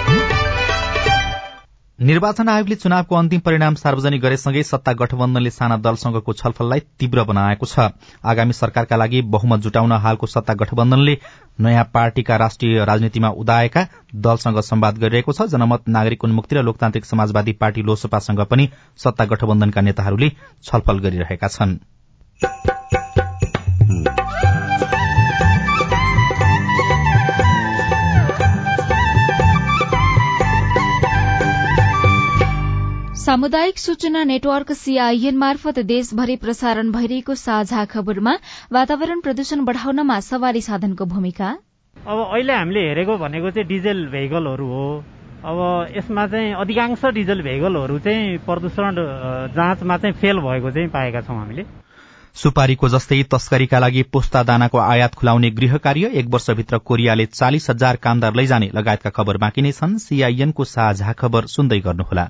निर्वाचन 2.03 2.49
आयोगले 2.49 2.75
चुनावको 2.75 3.15
अन्तिम 3.15 3.39
परिणाम 3.39 3.75
सार्वजनिक 3.75 4.21
गरेसँगै 4.21 4.63
सत्ता 4.63 4.93
गठबन्धनले 4.93 5.49
साना 5.49 5.75
दलसँगको 5.79 6.33
छलफललाई 6.33 6.79
तीव्र 6.99 7.23
बनाएको 7.23 7.65
छ। 7.65 7.79
आगामी 8.21 8.53
सरकारका 8.53 8.95
लागि 8.97 9.21
बहुमत 9.31 9.59
जुटाउन 9.63 9.91
हालको 10.03 10.27
सत्ता 10.27 10.53
गठबन्धनले 10.53 11.15
नयाँ 11.59 11.83
पार्टीका 11.93 12.35
राष्ट्रिय 12.35 12.83
राजनीतिमा 12.83 13.29
उदाएका 13.39 13.81
दलसँग 14.19 14.59
सम्वाद 14.61 14.97
गरिरहेको 14.99 15.31
छ। 15.31 15.47
जनमत 15.47 15.87
नागरिक 15.87 16.23
उन्मुक्ति 16.23 16.55
र 16.55 16.61
लोकतान्त्रिक 16.63 17.05
समाजवादी 17.05 17.53
पार्टी 17.63 17.81
लोसपासँग 17.83 18.41
पनि 18.51 18.69
सत्ता 18.99 19.25
गठबन्धनका 19.25 19.81
नेताहरूले 19.81 20.29
छलफल 20.63 20.99
गरिरहेका 20.99 21.47
छनृ। 21.47 21.79
सामुदायिक 33.23 33.77
सूचना 33.79 34.23
नेटवर्क 34.23 34.71
सीआईएन 34.71 35.37
मार्फत 35.37 35.77
देशभरि 35.89 36.35
प्रसारण 36.35 36.91
भइरहेको 36.91 37.35
साझा 37.35 37.83
खबरमा 37.85 38.33
वातावरण 38.73 39.19
प्रदूषण 39.21 39.63
बढ़ाउनमा 39.65 40.19
सवारी 40.19 40.61
साधनको 40.61 41.05
भूमिका। 41.05 41.51
अब 41.97 42.19
अहिले 42.19 42.53
हामीले 42.53 42.81
हेरेको 42.87 43.17
भनेको 43.17 43.51
चाहिँ 43.51 43.67
डिजेल 43.67 44.05
भेहिकलहरू 44.07 44.67
हो। 44.67 44.83
अब 45.45 45.95
यसमा 45.97 46.27
चाहिँ 46.27 46.51
अधिकांश 46.55 47.05
डिजल 47.15 47.41
भेहिकलहरू 47.41 47.99
चाहिँ 47.99 48.37
प्रदूषण 48.43 49.01
जाँचमा 49.55 49.97
चाहिँ 49.97 50.15
फेल 50.19 50.39
भएको 50.39 50.71
चाहिँ 50.71 50.89
पाएका 50.89 51.21
छौँ 51.21 51.39
हामीले। 51.39 51.65
सुपारीको 52.35 52.89
जस्तै 52.89 53.23
तस्करीका 53.31 53.79
लागि 53.79 54.03
पोस्ता 54.11 54.43
दानाको 54.43 54.77
आयात 54.81 55.15
खुलाउने 55.15 55.55
गृह 55.63 55.77
कार्य 55.79 56.11
एक 56.19 56.35
वर्षभित्र 56.35 56.77
कोरियाले 56.83 57.25
चालिस 57.31 57.69
हजार 57.69 58.03
कामदार 58.03 58.35
लैजाने 58.35 58.71
लगायतका 58.75 59.15
खबर 59.15 59.37
बाँकी 59.39 59.61
नै 59.61 59.71
छन्। 59.71 59.97
सीआईएनको 60.05 60.63
साझा 60.75 61.13
खबर 61.15 61.53
सुन्दै 61.55 61.79
गर्नुहोला। 61.79 62.29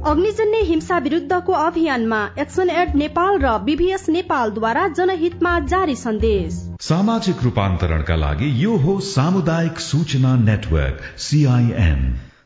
अग्निजन्य 0.07 0.57
हिंसा 0.65 0.97
विरुद्धको 0.97 1.53
अभियानमा 1.53 2.19
एक्सन 2.39 2.69
एड 2.71 2.95
नेपाल 2.95 3.37
र 3.39 3.49
बीभीएस 3.65 4.07
नेपालद्वारा 4.09 4.87
जनहितमा 4.89 5.51
जारी 5.65 5.95
सन्देश। 5.95 6.53
सामाजिक 6.81 7.43
रूपान्तरणका 7.43 8.15
लागि 8.15 8.49
यो 8.63 8.77
हो 8.77 8.99
सामुदायिक 9.07 9.79
सूचना 9.79 10.35
नेटवर्क 10.37 11.03
सीआईएन 11.17 12.01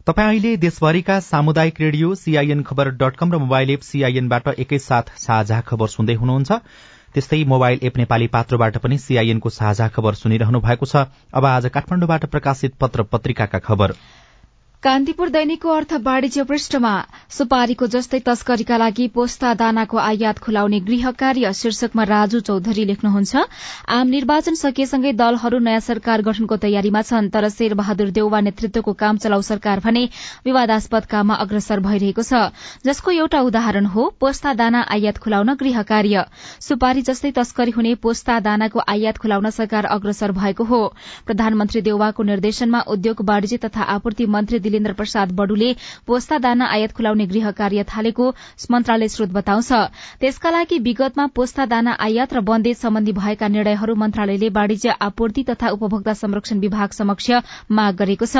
तपाईँ 0.07 0.27
अहिले 0.27 0.55
देशभरिका 0.65 1.19
सामुदायिक 1.29 1.79
radio 1.81 2.13
CIN 2.15 2.63
Khabar 2.63 2.89
dot 2.97 3.15
com 3.15 3.31
र 3.33 3.37
मोबाइल 3.45 3.71
एप 3.71 3.87
सीआईएनबाट 3.91 4.47
एकैसाथ 4.57 5.15
साझा 5.17 5.61
खबर 5.61 5.87
सुन्दै 5.87 6.13
हुनुहुन्छ। 6.15 6.59
त्यस्तै 7.15 7.43
मोबाइल 7.47 7.79
एप 7.83 7.97
नेपाली 7.97 8.27
पात्रोबाट 8.27 8.77
पनि 8.83 8.97
सीआईएनको 8.97 9.49
साझा 9.51 9.87
खबर 9.95 10.13
सुनिरहनु 10.15 10.59
भएको 10.59 10.85
छ। 10.85 11.07
अब 11.33 11.45
आज 11.45 11.71
काठमाडौँबाट 11.71 12.25
प्रकाशित 12.27 12.75
पत्र 12.75 13.03
पत्रिकाका 13.07 13.59
खबर। 13.63 13.95
कान्तिपुर 14.85 15.29
दैनिकको 15.33 15.69
अर्थ 15.73 15.93
वाणिज्य 16.05 16.43
पृष्ठमा 16.49 16.89
सुपारीको 17.35 17.85
जस्तै 17.93 18.17
तस्करीका 18.25 18.77
लागि 18.77 19.05
पोस्ता 19.13 19.53
दानाको 19.61 19.97
आयात 19.99 20.39
खुलाउने 20.39 20.79
गृह 20.89 21.11
कार्य 21.21 21.53
शीर्षकमा 21.59 22.03
राजु 22.09 22.41
चौधरी 22.49 22.85
लेख्नुहुन्छ 22.89 23.41
आम 23.95 24.07
निर्वाचन 24.15 24.59
सकिएसँगै 24.59 25.13
दलहरू 25.21 25.59
नयाँ 25.67 25.79
सरकार 25.85 26.21
गठनको 26.27 26.57
तयारीमा 26.65 27.01
छन् 27.09 27.29
तर 27.37 27.47
शेरबहादुर 27.55 28.11
देउवा 28.17 28.41
नेतृत्वको 28.49 28.93
काम 28.99 29.17
चलाउ 29.25 29.41
सरकार 29.47 29.81
भने 29.87 30.03
विवादास्पद 30.45 31.09
काममा 31.15 31.39
अग्रसर 31.47 31.79
भइरहेको 31.87 32.27
छ। 32.29 32.43
जसको 32.85 33.15
एउटा 33.15 33.41
उदाहरण 33.49 33.89
हो 33.95 34.07
पोस्ता 34.19 34.53
दाना 34.61 34.85
आयात 34.97 35.17
खुलाउन 35.25 35.53
गृह 35.63 35.81
कार्य। 35.93 36.25
सुपारी 36.67 37.05
जस्तै 37.09 37.33
तस्करी 37.39 37.75
हुने 37.79 37.95
पोस्ता 38.05 38.37
दानाको 38.51 38.85
आयात 38.87 39.23
खुलाउन 39.25 39.49
सरकार 39.57 39.89
अग्रसर 39.97 40.37
भएको 40.37 40.69
हो। 40.75 40.83
प्रधानमन्त्री 41.25 41.85
देउवाको 41.89 42.29
निर्देशनमा 42.31 42.85
उद्योग 42.99 43.27
वाणिज्य 43.33 43.61
तथा 43.65 43.91
आपूर्ति 43.97 44.31
मन्त्री 44.37 44.73
दिलेन्द्र 44.75 44.93
प्रसाद 44.93 45.31
बडुले 45.33 45.71
पोस्ता 46.07 46.37
दाना 46.37 46.65
आयात 46.67 46.91
खुलाउने 46.93 47.25
गृह 47.27 47.51
कार्य 47.55 47.83
थालेको 47.87 48.25
मन्त्रालय 48.71 49.07
स्रोत 49.07 49.29
बताउँछ। 49.31 49.71
त्यसका 50.19 50.49
लागि 50.51 50.77
विगतमा 50.83 51.25
पोस्ता 51.31 51.65
दाना 51.65 51.91
आयात 52.05 52.33
र 52.33 52.39
बन्देज 52.43 52.77
सम्बन्धी 52.77 53.11
भएका 53.13 53.47
निर्णयहरू 53.47 53.95
मन्त्रालयले 53.95 54.49
वाणिज्य 54.51 54.95
आपूर्ति 54.99 55.43
तथा 55.49 55.69
उपभोक्ता 55.69 56.13
संरक्षण 56.15 56.59
विभाग 56.59 56.89
समक्ष 56.91 57.31
माग 57.71 57.95
गरेको 57.95 58.25
छ। 58.25 58.35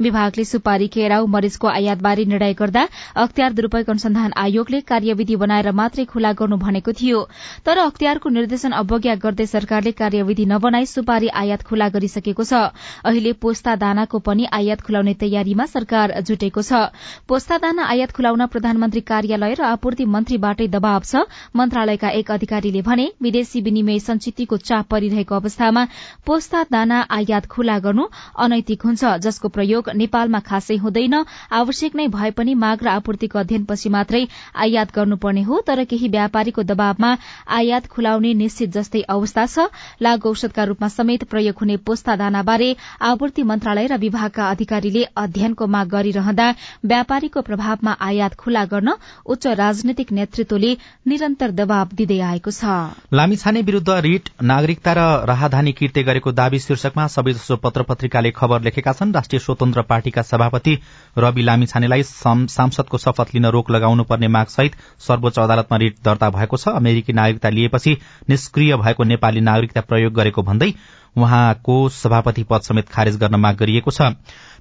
विभागले 0.00 0.44
सुपारी 0.44 0.86
केराउ 0.88 1.26
मरिचको 1.26 1.68
आयातबारे 1.68 2.24
निर्णय 2.24 2.54
गर्दा 2.54 2.86
अख्तियार 3.16 3.52
दुरूपयोग 3.52 3.90
अनुसन्धान 3.90 4.32
आयोगले 4.36 4.80
कार्यविधि 4.86 5.36
बनाएर 5.36 5.70
मात्रै 5.72 6.04
खुला 6.04 6.32
गर्नु 6.38 6.56
भनेको 6.56 6.92
थियो। 6.92 7.26
तर 7.66 7.78
अख्तियारको 7.80 8.28
निर्देशन 8.30 8.72
अवज्ञा 8.80 9.14
गर्दै 9.18 9.46
सरकारले 9.48 9.92
कार्यविधि 9.98 10.44
नबनाई 10.46 10.86
सुपारी 10.86 11.28
आयात 11.34 11.62
खुला 11.66 11.88
गरिसकेको 11.90 12.44
छ। 12.44 12.62
अहिले 13.04 13.32
पोस्ता 13.42 13.74
दानाको 13.76 14.18
पनि 14.20 14.46
आयात 14.52 14.80
खुलाउने 14.80 15.14
तयारीमा 15.20 15.66
सरकार 15.70 16.20
जुटेको 16.22 16.62
छ। 16.62 16.82
पोस्ता 17.28 17.58
दाना 17.58 17.84
आयात 17.86 18.10
खुलाउन 18.12 18.46
प्रधानमन्त्री 18.48 19.00
कार्यालय 19.06 19.54
र 19.54 19.62
आपूर्ति 19.70 20.04
मन्त्रीबाटै 20.06 20.66
दबाव 20.68 21.02
छ। 21.04 21.24
मन्त्रालयका 21.56 22.08
एक 22.20 22.30
अधिकारीले 22.30 22.82
भने 22.82 23.06
विदेशी 23.22 23.60
विनिमय 23.62 23.98
संचितिको 24.00 24.56
चाप 24.58 24.88
परिरहेको 24.90 25.34
अवस्थामा 25.36 25.86
पोस्ता 26.26 26.62
दाना 26.70 27.00
आयात 27.10 27.46
खुला 27.48 27.78
गर्नु 27.80 28.04
अनैतिक 28.38 28.82
हुन्छ 28.84 29.12
जसको 29.20 29.48
प्रयोग 29.50 29.90
नेपालमा 29.96 30.40
खासै 30.42 30.76
हुँदैन। 30.78 31.14
आवश्यक 31.52 31.96
नै 31.96 32.06
भए 32.10 32.30
पनि 32.32 32.54
माग 32.56 32.82
र 32.82 32.88
आपूर्तिको 32.90 33.38
अध्ययनपछि 33.38 33.88
मात्रै 33.90 34.22
आयात 34.58 34.94
गर्नुपर्ने 34.94 35.42
हो 35.42 35.60
तर 35.66 35.84
केही 35.84 36.08
व्यापारीको 36.10 36.62
दबावमा 36.64 37.10
आयात 37.50 37.86
खुलाउने 37.88 38.32
निश्चित 38.34 38.70
जस्तै 38.72 39.02
अवस्था 39.08 39.46
छ। 39.46 39.68
लागू 40.00 40.30
औषधका 40.30 40.64
रूपमा 40.64 40.88
समेत 40.90 41.24
प्रयोग 41.30 41.60
हुने 41.60 41.76
पोस्ता 41.86 42.16
दानाबारे 42.16 42.70
आपूर्ति 43.02 43.42
मन्त्रालय 43.44 43.86
र 43.86 43.96
विभागका 44.00 44.48
अधिकारीले 44.50 45.02
अध्ययन 45.16 45.54
को 45.60 45.66
माग 45.68 45.88
गरिरहँदा 45.90 46.48
व्यापारीको 46.86 47.40
प्रभावमा 47.42 47.96
आयात 48.00 48.34
खुला 48.36 48.64
गर्न 48.66 48.96
उच्च 49.26 49.46
राजनैतिक 49.58 50.12
नेतृत्वले 50.12 50.72
निरन्तर 51.06 51.50
दबाव 51.60 51.88
दिँदै 51.94 52.18
आएको 52.26 52.50
छ। 52.52 52.64
लामिछाने 53.12 53.62
विरूद्ध 53.62 53.90
रिट 54.00 54.28
नागरिकता 54.44 54.92
र 54.92 55.00
राहदानी 55.28 55.72
किर्ते 55.74 56.02
गरेको 56.02 56.32
दावी 56.32 56.58
शीर्षकमा 56.60 57.06
सबैजसो 57.10 57.56
पत्र 57.58 57.82
पत्रिकाले 57.84 58.30
खबर 58.32 58.62
लेखेका 58.62 58.92
छन्। 58.92 59.12
राष्ट्रिय 59.12 59.40
स्वतन्त्र 59.40 59.82
पार्टीका 59.84 60.22
सभापति 60.24 60.78
रवि 61.18 61.42
लामिछानेलाई 61.42 62.02
सांसदको 62.02 62.98
शपथ 62.98 63.34
लिन 63.34 63.46
रोक 63.50 63.70
लगाउनु 63.70 64.04
पर्ने 64.04 64.28
माग 64.30 64.46
सहित 64.48 64.76
सर्वोच्च 65.00 65.38
अदालतमा 65.38 65.76
रिट 65.78 65.96
दर्ता 66.04 66.30
भएको 66.30 66.56
छ। 66.56 66.68
अमेरिकी 66.70 67.12
नागरिकता 67.12 67.48
लिएपछि 67.50 67.96
निष्क्रिय 68.28 68.76
भएको 68.76 69.04
नेपाली 69.04 69.40
नागरिकता 69.42 69.80
प्रयोग 69.82 70.12
गरेको 70.14 70.42
भन्दै 70.42 70.72
उहाँको 71.16 71.76
सभापति 71.90 72.42
पद 72.50 72.60
समेत 72.62 72.88
खारेज 72.88 73.16
गर्न 73.18 73.36
माग 73.36 73.56
गरिएको 73.56 73.90
छ। 73.90 74.14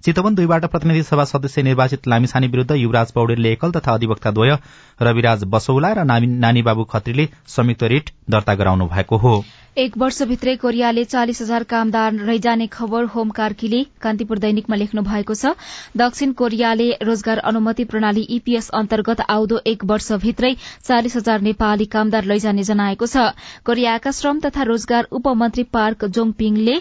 चितवन 0.05 0.35
दुईबाट 0.35 0.65
प्रतिनिधि 0.65 1.03
सभा 1.03 1.23
सदस्य 1.25 1.61
निर्वाचित 1.63 2.07
लामिछाने 2.07 2.47
विरूद्ध 2.47 2.75
युवराज 2.75 3.11
पौडेलले 3.11 3.51
एकल 3.51 3.71
तथा 3.71 3.93
अधिवक्ताद्वय 3.93 4.57
रविराज 5.01 5.43
बसौला 5.47 5.91
र 5.93 6.03
नानी 6.03 6.61
बाबु 6.63 6.83
खत्रीले 6.91 7.27
संयुक्त 7.47 7.83
रिट 7.85 8.09
दर्ता 8.29 8.55
गराउनु 8.55 8.87
भएको 8.87 9.17
हो। 9.17 9.33
एक 9.77 9.97
वर्षभित्रै 9.97 10.55
कोरियाले 10.55 11.03
चालिस 11.05 11.41
हजार 11.41 11.63
कामदार 11.65 12.13
रैजाने 12.29 12.67
खबर 12.69 13.03
होम 13.11 13.29
कार्कीले 13.31 13.83
कान्तिपुर 14.01 14.39
दैनिकमा 14.39 14.75
लेख्नु 14.75 15.01
भएको 15.03 15.33
छ। 15.35 15.53
दक्षिण 15.97 16.31
कोरियाले 16.39 16.89
रोजगार 17.03 17.37
अनुमति 17.51 17.83
प्रणाली 17.91 18.25
ईपीएस 18.31 18.69
अन्तर्गत 18.81 19.21
आउँदो 19.29 19.61
एक 19.67 19.85
वर्षभित्रै 19.85 20.55
चालिस 20.83 21.15
हजार 21.15 21.41
नेपाली 21.41 21.85
कामदार 21.93 22.23
लैजाने 22.25 22.63
जनाएको 22.65 23.05
छ। 23.07 23.31
कोरियाका 23.65 24.11
श्रम 24.13 24.39
तथा 24.41 24.63
रोजगार 24.65 25.07
उपमन्त्री 25.13 25.63
पार्क 25.71 26.05
जोङपिङले 26.09 26.77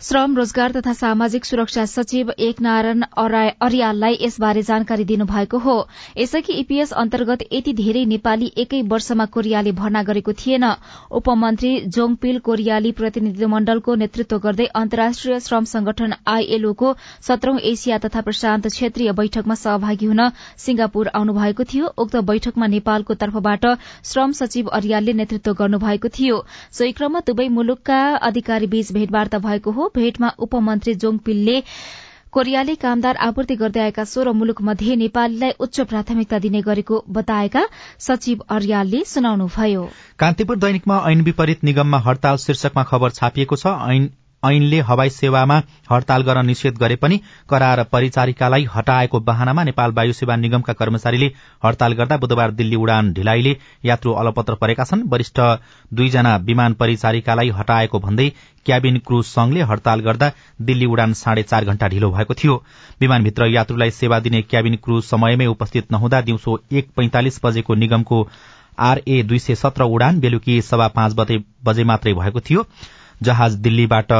श्रम 0.00 0.36
रोजगार 0.36 0.72
तथा 0.72 0.92
सामाजिक 0.92 1.44
सुरक्षा 1.44 1.84
सचिव 1.86 2.30
एक 2.40 2.60
नारायण 2.62 3.02
अरियाललाई 3.60 4.16
यसबारे 4.20 4.60
जानकारी 4.62 5.04
दिनुभएको 5.04 5.58
हो। 5.58 5.74
यसअघि 6.18 6.52
ईपीएस 6.52 6.92
अन्तर्गत 6.92 7.42
यति 7.52 7.72
धेरै 7.72 8.04
नेपाली 8.04 8.50
एकै 8.56 8.80
वर्षमा 8.88 9.24
कोरियाले 9.26 9.72
भर्ना 9.72 10.02
गरेको 10.02 10.32
थिएन। 10.34 10.64
उपमन्त्री 11.12 11.72
जोङपिल 11.88 12.38
कोरियाली 12.40 12.92
प्रतिनिधिमण्डलको 12.92 13.94
नेतृत्व 13.94 14.38
गर्दै 14.38 14.66
अन्तर्राष्ट्रिय 14.74 15.40
श्रम 15.40 15.64
संगठन 15.66 16.14
आईएलओको 16.28 16.94
सत्रौं 17.28 17.58
एसिया 17.72 17.98
तथा 17.98 18.20
प्रशान्त 18.22 18.68
क्षेत्रीय 18.68 19.12
बैठकमा 19.12 19.54
सहभागी 19.56 20.06
हुन 20.06 20.28
सिंगापुर 20.64 21.12
आउनु 21.14 21.32
भएको 21.34 21.68
थियो। 21.74 21.92
उक्त 21.98 22.16
बैठकमा 22.32 22.66
नेपालको 22.68 23.18
तर्फबाट 23.20 23.68
श्रम 24.06 24.32
सचिव 24.40 24.72
अरियालले 24.80 25.12
नेतृत्व 25.20 25.54
गर्नुभएको 25.60 26.14
थियो। 26.16 26.42
सोही 26.72 26.92
क्रममा 26.94 27.24
दुवै 27.26 27.48
मुलुकका 27.50 28.02
अधिकारी 28.24 28.66
बीच 28.68 28.92
भेटवार्ता 28.92 29.38
भएको 29.40 29.70
हो। 29.72 29.88
भेटमा 29.94 30.28
उपमन्त्री 30.38 30.94
जोङपिलले 30.94 31.56
कोरियाली 32.32 32.74
कामदार 32.76 33.16
आपूर्ति 33.16 33.54
गर्दै 33.56 33.80
आएका 33.80 34.04
सोह्र 34.04 34.32
मुलुक 34.32 34.62
मध्ये 34.62 34.96
नेपालीलाई 34.96 35.50
उच्च 35.60 35.80
प्राथमिकता 35.90 36.38
दिने 36.38 36.60
गरेको 36.62 37.02
बताएका 37.10 37.62
सचिव 37.98 38.44
अर्यालले 38.48 39.02
सुनाउनुभयो। 39.04 39.82
कान्तिपुर 40.18 40.58
दैनिकमा 40.58 41.02
ऐन 41.10 41.20
विपरीत 41.22 41.64
निगममा 41.64 41.98
हड़ताल 41.98 42.36
शीर्षकमा 42.36 42.82
खबर 42.84 43.10
छापिएको 43.10 43.56
छ। 43.56 43.66
ऐनले 44.42 44.78
हवाई 44.80 45.10
सेवामा 45.10 45.56
हड़ताल 45.90 46.22
गर्न 46.22 46.46
निषेध 46.46 46.78
गरे 46.78 46.96
पनि 46.96 47.20
करार 47.50 47.82
परिचारिकालाई 47.92 48.66
हटाएको 48.74 49.20
बहानामा 49.20 49.64
नेपाल 49.64 49.92
वायु 49.92 50.12
सेवा 50.12 50.36
निगमका 50.36 50.72
कर्मचारीले 50.72 51.26
हड़ताल 51.62 51.92
गर्दा 51.92 52.16
बुधबार 52.16 52.50
दिल्ली 52.52 52.76
उडान 52.76 53.12
ढिलाइले 53.12 53.56
यात्रु 53.84 54.12
अलपत्र 54.14 54.54
परेका 54.54 54.84
छन्। 54.84 55.02
वरिष्ठ 55.08 55.40
दुईजना 55.92 56.36
विमान 56.44 56.74
परिचारिकालाई 56.74 57.50
हटाएको 57.56 57.98
भन्दै 58.00 58.28
क्याबिन 58.66 58.98
क्रू 59.06 59.20
संघले 59.24 59.62
हड़ताल 59.64 60.00
गर्दा 60.00 60.30
दिल्ली 60.62 60.86
उडान 60.86 61.12
साढे 61.14 61.42
चार 61.42 61.64
घण्टा 61.64 61.88
ढिलो 61.88 62.10
भएको 62.10 62.34
थियो। 62.34 62.56
विमानभित्र 63.00 63.46
यात्रुलाई 63.48 63.90
सेवा 63.92 64.18
दिने 64.20 64.42
क्याबिन 64.44 64.76
क्रू 64.84 65.00
समयमै 65.02 65.46
उपस्थित 65.48 65.92
नहुँदा 65.92 66.20
दिउँसो 66.22 66.58
एक 66.72 66.88
पैंतालिस 66.96 67.40
बजेको 67.44 67.74
निगमको 67.74 68.26
आरए 68.80 69.22
दुई 69.22 69.38
सय 69.38 69.54
सत्र 69.56 69.84
उडान 69.94 70.20
बेलुकी 70.20 70.60
सभा 70.62 70.88
पाँच 70.96 71.14
बजे 71.64 71.84
मात्रै 71.84 72.14
भएको 72.14 72.40
थियो। 72.40 72.64
जहाज 73.22 73.54
दिल्लीबाट 73.58 74.12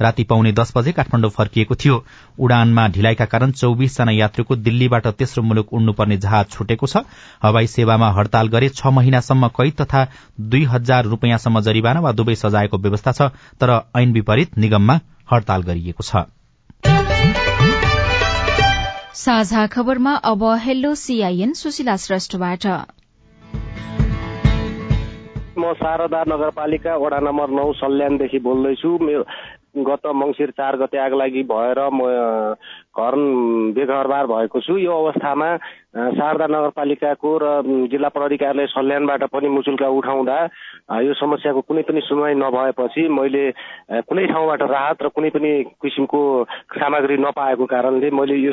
राति 0.00 0.24
पाउने 0.24 0.52
दस 0.52 0.72
बजे 0.76 0.92
काठमाडौँ 0.92 1.30
फर्किएको 1.30 1.74
थियो। 1.74 2.04
उडानमा 2.38 2.86
ढिलाइका 2.88 3.24
कारण 3.26 3.50
चौविसजना 3.52 4.12
यात्रुको 4.12 4.56
दिल्लीबाट 4.58 5.06
तेस्रो 5.08 5.42
मुलुक 5.42 5.72
उड्नुपर्ने 5.72 6.16
जहाज 6.18 6.46
छुटेको 6.50 6.86
छ। 6.86 7.04
हवाई 7.42 7.66
सेवामा 7.68 8.10
हड़ताल 8.12 8.48
गरे 8.48 8.68
छ 8.70 8.86
महिनासम्म 8.92 9.48
कैद 9.56 9.74
तथा 9.80 10.06
दुई 10.40 10.64
हजार 10.66 11.04
रूपियाँसम्म 11.06 11.60
जरिवाना 11.60 12.00
वा 12.00 12.12
दुवै 12.12 12.34
सजायको 12.36 12.78
व्यवस्था 12.78 13.12
छ 13.12 13.30
तर 13.60 13.70
ऐन 13.96 14.12
विपरीत 14.12 14.58
निगममा 14.58 15.00
हड़ताल 15.32 15.62
गरिएको 15.62 16.02
छ। 16.02 16.26
साझा 19.18 19.66
खबरमा 19.66 20.14
अब 20.26 20.44
हेलो 20.62 20.94
सीआईएन 20.96 21.52
सुशीला 21.54 21.96
श्रेष्ठबाट। 21.96 22.66
म 25.58 25.72
शारदा 25.74 26.22
नगरपालिका 26.28 26.96
वडा 26.96 27.18
नम्बर 27.20 27.48
नौ 27.52 27.66
सल्यानदेखि 27.74 28.38
बोल्दैछु। 28.40 28.90
गत 29.84 30.06
मङ्सिर 30.14 30.50
चार 30.50 30.76
गते 30.76 30.98
आग 30.98 31.14
लागि 31.14 31.42
भएर 31.42 31.78
म 31.92 32.00
घर 32.98 33.14
बेघरबार 33.74 34.26
भएको 34.26 34.60
छु। 34.60 34.76
यो 34.76 34.92
अवस्थामा 34.92 35.56
शारदा 36.18 36.46
नगरपालिकाको 36.46 37.30
र 37.42 37.46
जिल्ला 37.90 38.08
प्रहरी 38.08 38.36
कार्यालय 38.36 38.66
सल्यानबाट 38.66 39.22
पनि 39.32 39.48
मुचुल्का 39.48 39.88
उठाउँदा 39.88 40.38
यो 41.02 41.14
समस्याको 41.14 41.60
कुनै 41.60 41.82
पनि 41.82 42.00
सुनवाई 42.04 42.34
नभएपछि 42.34 43.08
मैले 43.08 43.44
कुनै 44.06 44.26
ठाउँबाट 44.26 44.62
राहत 44.62 45.02
र 45.02 45.08
कुनै 45.14 45.30
पनि 45.30 45.50
किसिमको 45.82 46.20
सामग्री 46.74 47.16
नपाएको 47.18 47.64
कारणले 47.66 48.10
मैले 48.10 48.36
यो 48.36 48.52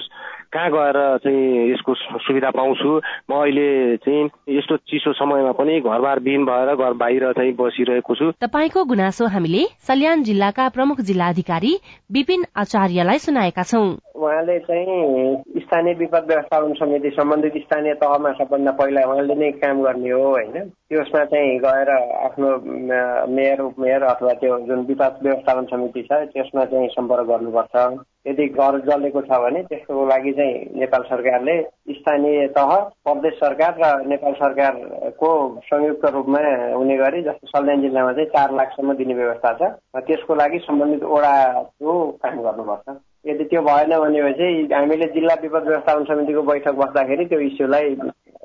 कहाँ 0.54 0.70
गएर 0.72 0.98
चाहिँ 1.26 1.72
यसको 1.72 1.94
सुविधा 2.24 2.50
पाउँछु? 2.56 2.90
म 3.30 3.34
अहिले 3.34 3.98
चाहिँ 3.98 4.30
यस्तो 4.50 4.78
चिसो 4.88 5.14
समयमा 5.14 5.52
पनि 5.52 5.80
घरबार 5.82 6.20
बिन 6.20 6.46
भएर 6.46 6.76
घर 6.76 6.94
बाहिर 6.94 7.32
चाहिँ 7.34 7.54
बसिरहेको 7.60 8.16
छु। 8.16 8.32
तपाईँको 8.40 8.84
गुनासो 8.86 9.26
हामीले 9.28 9.64
सल्यान 9.82 10.24
जिल्लाका 10.24 10.70
प्रमुख 10.70 11.02
जिल्ला 11.02 11.15
अधिकारी 11.24 11.80
विपिन 12.12 12.46
आचार्यलाई 12.56 13.18
सुनाएका 13.18 13.64
छौं। 13.64 13.96
उहाँले 14.16 14.60
चाहिँ 14.60 15.44
स्थानीय 15.58 15.94
विपद 15.94 16.26
व्यवस्थापन 16.28 16.74
समिति 16.74 17.10
सम्बन्धित 17.10 17.54
स्थानीय 17.58 17.94
तहमा 17.94 18.32
सबभन्दा 18.32 18.72
पहिला 18.72 19.02
उहाँले 19.02 19.36
नै 19.36 19.52
काम 19.52 19.84
गर्ने 19.84 20.10
हो 20.10 20.28
होइन? 20.28 20.70
त्यसमा 20.90 21.24
चाहिँ 21.26 21.60
गएर 21.60 21.90
आफ्नो 22.26 22.50
मेयर 23.36 23.62
उपमेयर 23.62 24.04
अथवा 24.04 24.34
त्यो 24.34 24.60
जुन 24.60 24.80
विपद 24.80 25.20
व्यवस्थापन 25.24 25.66
समिति 25.66 26.02
छ 26.02 26.12
त्यसमा 26.12 26.66
चाहिँ 26.66 26.88
सम्पर्क 26.88 27.28
गर्नुपर्छ। 27.28 28.06
यदि 28.26 28.46
घर 28.48 28.80
जलेको 28.86 29.22
छ 29.22 29.38
भने 29.42 29.62
त्यसको 29.64 30.06
लागि 30.06 30.32
चाहिँ 30.34 30.80
नेपाल 30.80 31.02
सरकारले 31.10 31.56
स्थानीय 31.98 32.48
तह 32.58 32.76
प्रदेश 33.06 33.34
सरकार 33.40 33.78
र 33.84 33.92
नेपाल 34.08 34.34
सरकारको 34.34 35.30
संयुक्त 35.66 36.06
रूपमा 36.16 36.40
हुने 36.74 36.98
गरी 36.98 37.22
जस्तो 37.24 37.48
सल्यान 37.48 37.82
जिल्लामा 37.82 38.14
चाहिँ 38.14 38.30
चार 38.30 38.56
लाखसम्म 38.56 38.94
दिने 38.94 39.14
व्यवस्था 39.14 39.54
छ 39.54 39.72
त्यसको 40.08 40.36
लागि 40.36 40.60
सम्बन्धित 40.60 41.04
ओडाको 41.16 41.94
काम 42.24 42.42
गर्नुपर्छ। 42.42 42.98
यदि 43.28 43.44
त्यो 43.44 43.62
भएन 43.62 43.98
भनेपछि 44.00 44.48
हामीले 44.74 45.08
जिल्ला 45.14 45.36
विपद 45.42 45.68
व्यवस्थापन 45.68 46.04
समितिको 46.04 46.42
बैठक 46.52 46.76
बस्दाखेरि 46.82 47.26
त्यो 47.26 47.40
इस्युलाई 47.50 47.96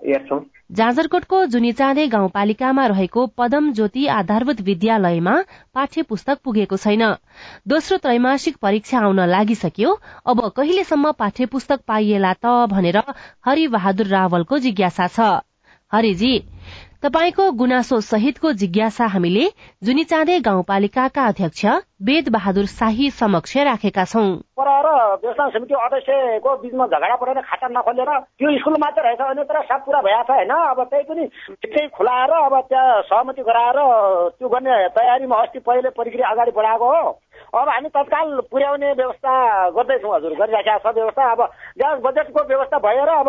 हेर्छौँ। 0.06 0.40
जाजरकोटको 0.70 1.44
जुनिचाँदे 1.46 2.06
गाउँपालिकामा 2.08 2.86
रहेको 2.86 3.26
पदम 3.38 3.72
ज्योति 3.72 4.06
आधारभूत 4.08 4.60
विद्यालयमा 4.60 5.34
पाठ्य 5.74 6.02
पुस्तक 6.02 6.38
पुगेको 6.44 6.76
छैन। 6.76 7.02
दोस्रो 7.68 7.96
त्रैमासिक 7.98 8.56
परीक्षा 8.56 8.98
आउन 9.00 9.20
लागिसक्यो। 9.26 9.98
अब 10.26 10.48
कहिलेसम्म 10.56 11.12
पाठ्य 11.12 11.46
पुस्तक 11.46 11.80
पाइएला 11.88 12.32
त 12.32 12.54
भनेर 12.70 12.98
हरिबहादुर 13.46 14.06
रावलको 14.06 14.58
जिज्ञासा 14.58 15.06
छ। 15.08 15.30
हरिजी 15.92 16.32
तपाईँको 17.02 17.50
गुनासो 17.56 18.00
सहितको 18.02 18.52
जिज्ञासा 18.60 19.06
हामीले 19.06 19.44
जुनिचाँदे 19.84 20.38
गाउँपालिकाका 20.40 21.22
अध्यक्ष 21.26 21.64
वेद 22.04 22.28
बहादुर 22.28 22.66
शाही 22.68 23.10
समक्ष 23.10 23.56
राखेका 23.56 24.04
छौँ। 24.04 24.28
र 24.60 24.88
व्यवस्थापन 25.16 25.50
समिति 25.50 25.74
अध्यक्षको 25.74 26.56
बिचमा 26.60 26.86
झगडा 26.86 27.16
परेर 27.16 27.40
खाता 27.40 27.68
नखोलेर 27.72 28.10
त्यो 28.36 28.52
स्कुल 28.58 28.76
मात्र 28.80 29.00
रहेछ 29.00 29.20
भने 29.20 29.44
तर 29.48 29.60
सब 29.64 29.80
पुरा 29.84 30.00
भइरहेको 30.04 30.28
छ 30.28 30.36
होइन? 30.36 30.52
अब 30.52 30.80
त्यही 30.84 31.04
पनि 31.08 31.24
ठिकै 31.56 31.86
खुलाएर 31.96 32.32
अब 32.36 32.54
त्यहाँ 32.68 33.00
सहमति 33.08 33.42
गराएर 33.48 33.78
त्यो 34.36 34.48
गर्ने 34.48 34.76
तयारीमा 34.92 35.36
अस्ति 35.40 35.58
पहिले 35.58 35.90
प्रक्रिया 35.96 36.28
अगाडि 36.30 36.52
बढाएको 36.52 36.84
हो। 36.84 37.10
अब 37.50 37.68
हामी 37.68 37.88
तत्काल 37.88 38.28
पुर्याउने 38.50 38.92
व्यवस्था 38.92 39.32
गर्दैछौँ 39.74 40.14
हजुर 40.16 40.32
गरिराखेका 40.38 40.78
छ 40.78 40.94
व्यवस्था। 40.94 41.30
अब 41.32 41.40
जहाँ 41.78 42.00
बजेटको 42.00 42.40
व्यवस्था 42.46 42.78
भएर 42.78 43.08
अब 43.10 43.28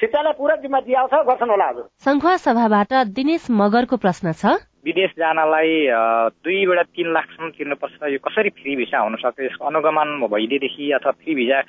शिक्षालाई 0.00 0.32
पुरा 0.38 0.56
जिम्मा 0.62 0.80
दिइहाल्छ 0.82 1.14
गर्छन् 1.30 1.50
होला 1.50 1.68
हजुर। 1.68 1.86
संखुवा 2.02 2.36
सभाबाट 2.42 2.92
दिनेश 3.14 3.46
मगरको 3.50 3.96
प्रश्न 4.02 4.32
छ। 4.34 4.58
विदेश 4.82 5.10
जानलाई 5.14 5.70
दुईबाट 6.42 6.86
तिन 6.90 7.12
लाखसम्म 7.14 7.48
तिर्नुपर्छ। 7.54 8.02
यो 8.02 8.18
कसरी 8.18 8.50
फ्री 8.50 8.74
भिसा 8.76 8.98
हुन 8.98 9.14
सक्छ? 9.22 9.38
यसको 9.40 9.66
अनुगमन 9.70 10.26
भइदिएदेखि 10.26 10.90
अथवा 10.98 11.12
फ्री 11.22 11.34
भिसा 11.34 11.60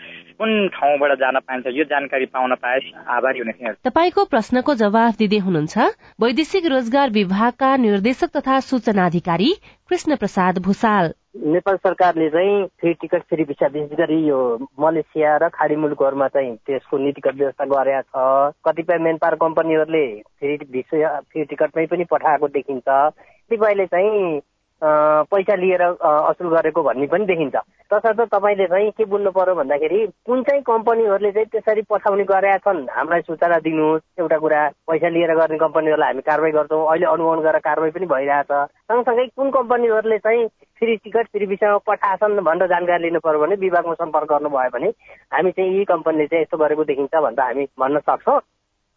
कुन 0.41 0.49
ठाउँबाट 0.73 1.11
जान 1.21 1.39
पाइन्छ? 1.45 1.67
यो 1.77 1.83
जानकारी 1.93 2.25
पाउन 2.33 2.55
पाए 2.57 2.79
आभारी 3.05 3.39
हुने 3.39 3.53
थिएँ। 3.53 3.73
तपाईँको 3.85 4.25
प्रश्नको 4.25 4.73
जवाफ 4.81 5.17
दिँदै 5.21 5.37
हुनुहुन्छ। 5.45 5.77
वैदेशिक 6.17 6.65
रोजगार 6.73 7.09
विभागका 7.13 7.75
निर्देशक 7.77 8.29
तथा 8.37 8.59
सूचना 8.65 9.05
अधिकारी 9.05 9.53
कृष्ण 9.89 10.15
प्रसाद 10.17 10.57
भूषाल 10.65 11.13
नेपाल 11.35 11.75
सरकारले 11.77 12.29
चाहिँ 12.29 12.65
फ्री 12.79 12.93
टिकट 12.93 13.21
फ्री 13.29 13.43
भिसा 13.43 13.67
विशेष 13.73 13.97
गरी 13.97 14.17
यो 14.27 14.37
मलेसिया 14.79 15.35
र 15.41 15.49
खाडी 15.49 15.75
मुलुकहरूमा 15.75 16.27
चाहिँ 16.29 16.55
त्यसको 16.65 16.97
नीतिगत 16.97 17.35
व्यवस्था 17.35 17.65
गरेका 17.65 18.01
छ। 18.01 18.53
कतिपय 18.61 18.97
मेन 19.01 19.17
पावर 19.17 19.35
कम्पनीहरूले 19.41 20.05
फ्री 20.39 20.57
भिसा 20.71 21.19
फ्री 21.19 21.43
टिकटमै 21.49 21.85
पनि 21.89 22.03
पठाएको 22.05 22.47
देखिन्छ। 22.53 22.85
कतिपयले 22.85 23.85
चाहिँ 23.85 24.41
पैसा 24.81 25.55
लिएर 25.55 25.81
असुल 25.81 26.47
गरेको 26.53 26.81
भन्ने 26.83 27.07
पनि 27.07 27.25
देखिन्छ। 27.25 27.55
तसर्थ 27.91 28.21
तपाईँले 28.29 28.65
चाहिँ 28.67 28.91
के 28.97 29.05
बुझ्नु 29.05 29.31
पर्यो 29.31 29.55
भन्दाखेरि 29.55 30.05
कुन 30.25 30.43
चाहिँ 30.43 30.61
कम्पनीहरूले 30.69 31.31
चाहिँ 31.31 31.47
त्यसरी 31.49 31.81
पठाउने 31.89 32.23
गरेका 32.29 32.57
छन् 32.61 32.85
हामीलाई 32.93 33.21
सूचना 33.25 33.57
दिनुहोस्। 33.63 34.01
एउटा 34.19 34.37
कुरा 34.37 34.61
पैसा 34.85 35.09
लिएर 35.09 35.33
गर्ने 35.33 35.57
कम्पनीहरूलाई 35.57 36.09
हामी 36.09 36.21
कारवाही 36.29 36.53
गर्छौँ। 36.53 36.85
अहिले 36.91 37.05
अनुगमन 37.09 37.41
गरेर 37.41 37.59
कारवाही 37.63 37.91
पनि 37.97 38.05
भइरहेछ। 38.13 38.51
सँगसँगै 38.91 39.25
कुन 39.33 39.51
कम्पनीहरूले 39.57 40.17
चाहिँ 40.19 40.45
फ्री 40.83 40.95
टिकट 41.03 41.27
फ्री 41.31 41.45
विषयमा 41.47 41.77
पठाछन् 41.87 42.39
भनेर 42.45 42.67
जानकारी 42.69 43.03
लिनु 43.03 43.19
पर्यो 43.25 43.39
भने 43.41 43.55
विभागमा 43.61 43.93
सम्पर्क 43.95 44.29
गर्नुभयो 44.31 44.69
भने 44.73 44.89
हामी 45.33 45.51
चाहिँ 45.51 45.77
यी 45.77 45.83
कम्पनीले 45.91 46.27
चाहिँ 46.27 46.41
यस्तो 46.43 46.57
गरेको 46.59 46.83
देखिन्छ 46.91 47.13
भनेर 47.15 47.41
हामी 47.41 47.65
भन्न 47.79 47.99
सक्छौँ। 48.09 48.39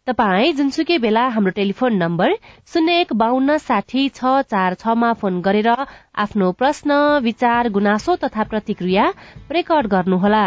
तपाई 0.07 0.53
जुनसुकै 0.53 0.99
बेला 0.99 1.23
हाम्रो 1.35 1.53
टेलिफोन 1.55 1.95
नम्बर 2.03 2.35
शून्य 2.73 3.01
एक 3.01 3.13
बान्न 3.23 3.57
साठी 3.61 4.09
छ 4.11 4.35
चार 4.51 4.75
छमा 4.83 5.13
फोन 5.23 5.41
गरेर 5.43 5.69
आफ्नो 6.25 6.51
प्रश्न 6.61 6.99
विचार 7.23 7.69
गुनासो 7.71 8.15
तथा 8.23 8.43
प्रतिक्रिया 8.53 9.05
रेकर्ड 9.51 9.87
गर्नुहोला। 9.95 10.45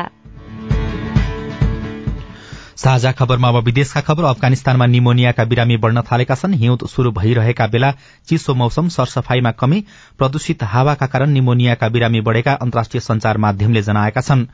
साझा 2.79 3.11
खबरमा 3.11 3.47
अब 3.49 3.55
विदेशका 3.65 4.01
खबर। 4.01 4.23
अफगानिस्तानमा 4.25 4.85
निमोनियाका 4.87 5.43
बिरामी 5.45 5.77
बढ़न 5.77 6.01
थालेका 6.01 6.35
छन्। 6.35 6.53
हिउँद 6.55 6.85
शुरू 6.87 7.11
भइरहेका 7.11 7.65
बेला 7.67 7.91
चिसो 8.27 8.53
मौसम 8.55 8.87
सरसफाईमा 8.87 9.51
कमी 9.53 9.79
प्रदूषित 10.17 10.63
हावाका 10.63 11.07
कारण 11.07 11.29
निमोनियाका 11.29 11.89
बिरामी 11.89 12.21
बढ़ेका 12.21 12.53
अन्तर्राष्ट्रिय 12.57 13.01
संचार 13.01 13.37
माध्यमले 13.37 13.81
जनाएका 13.81 14.21
छन्। 14.21 14.45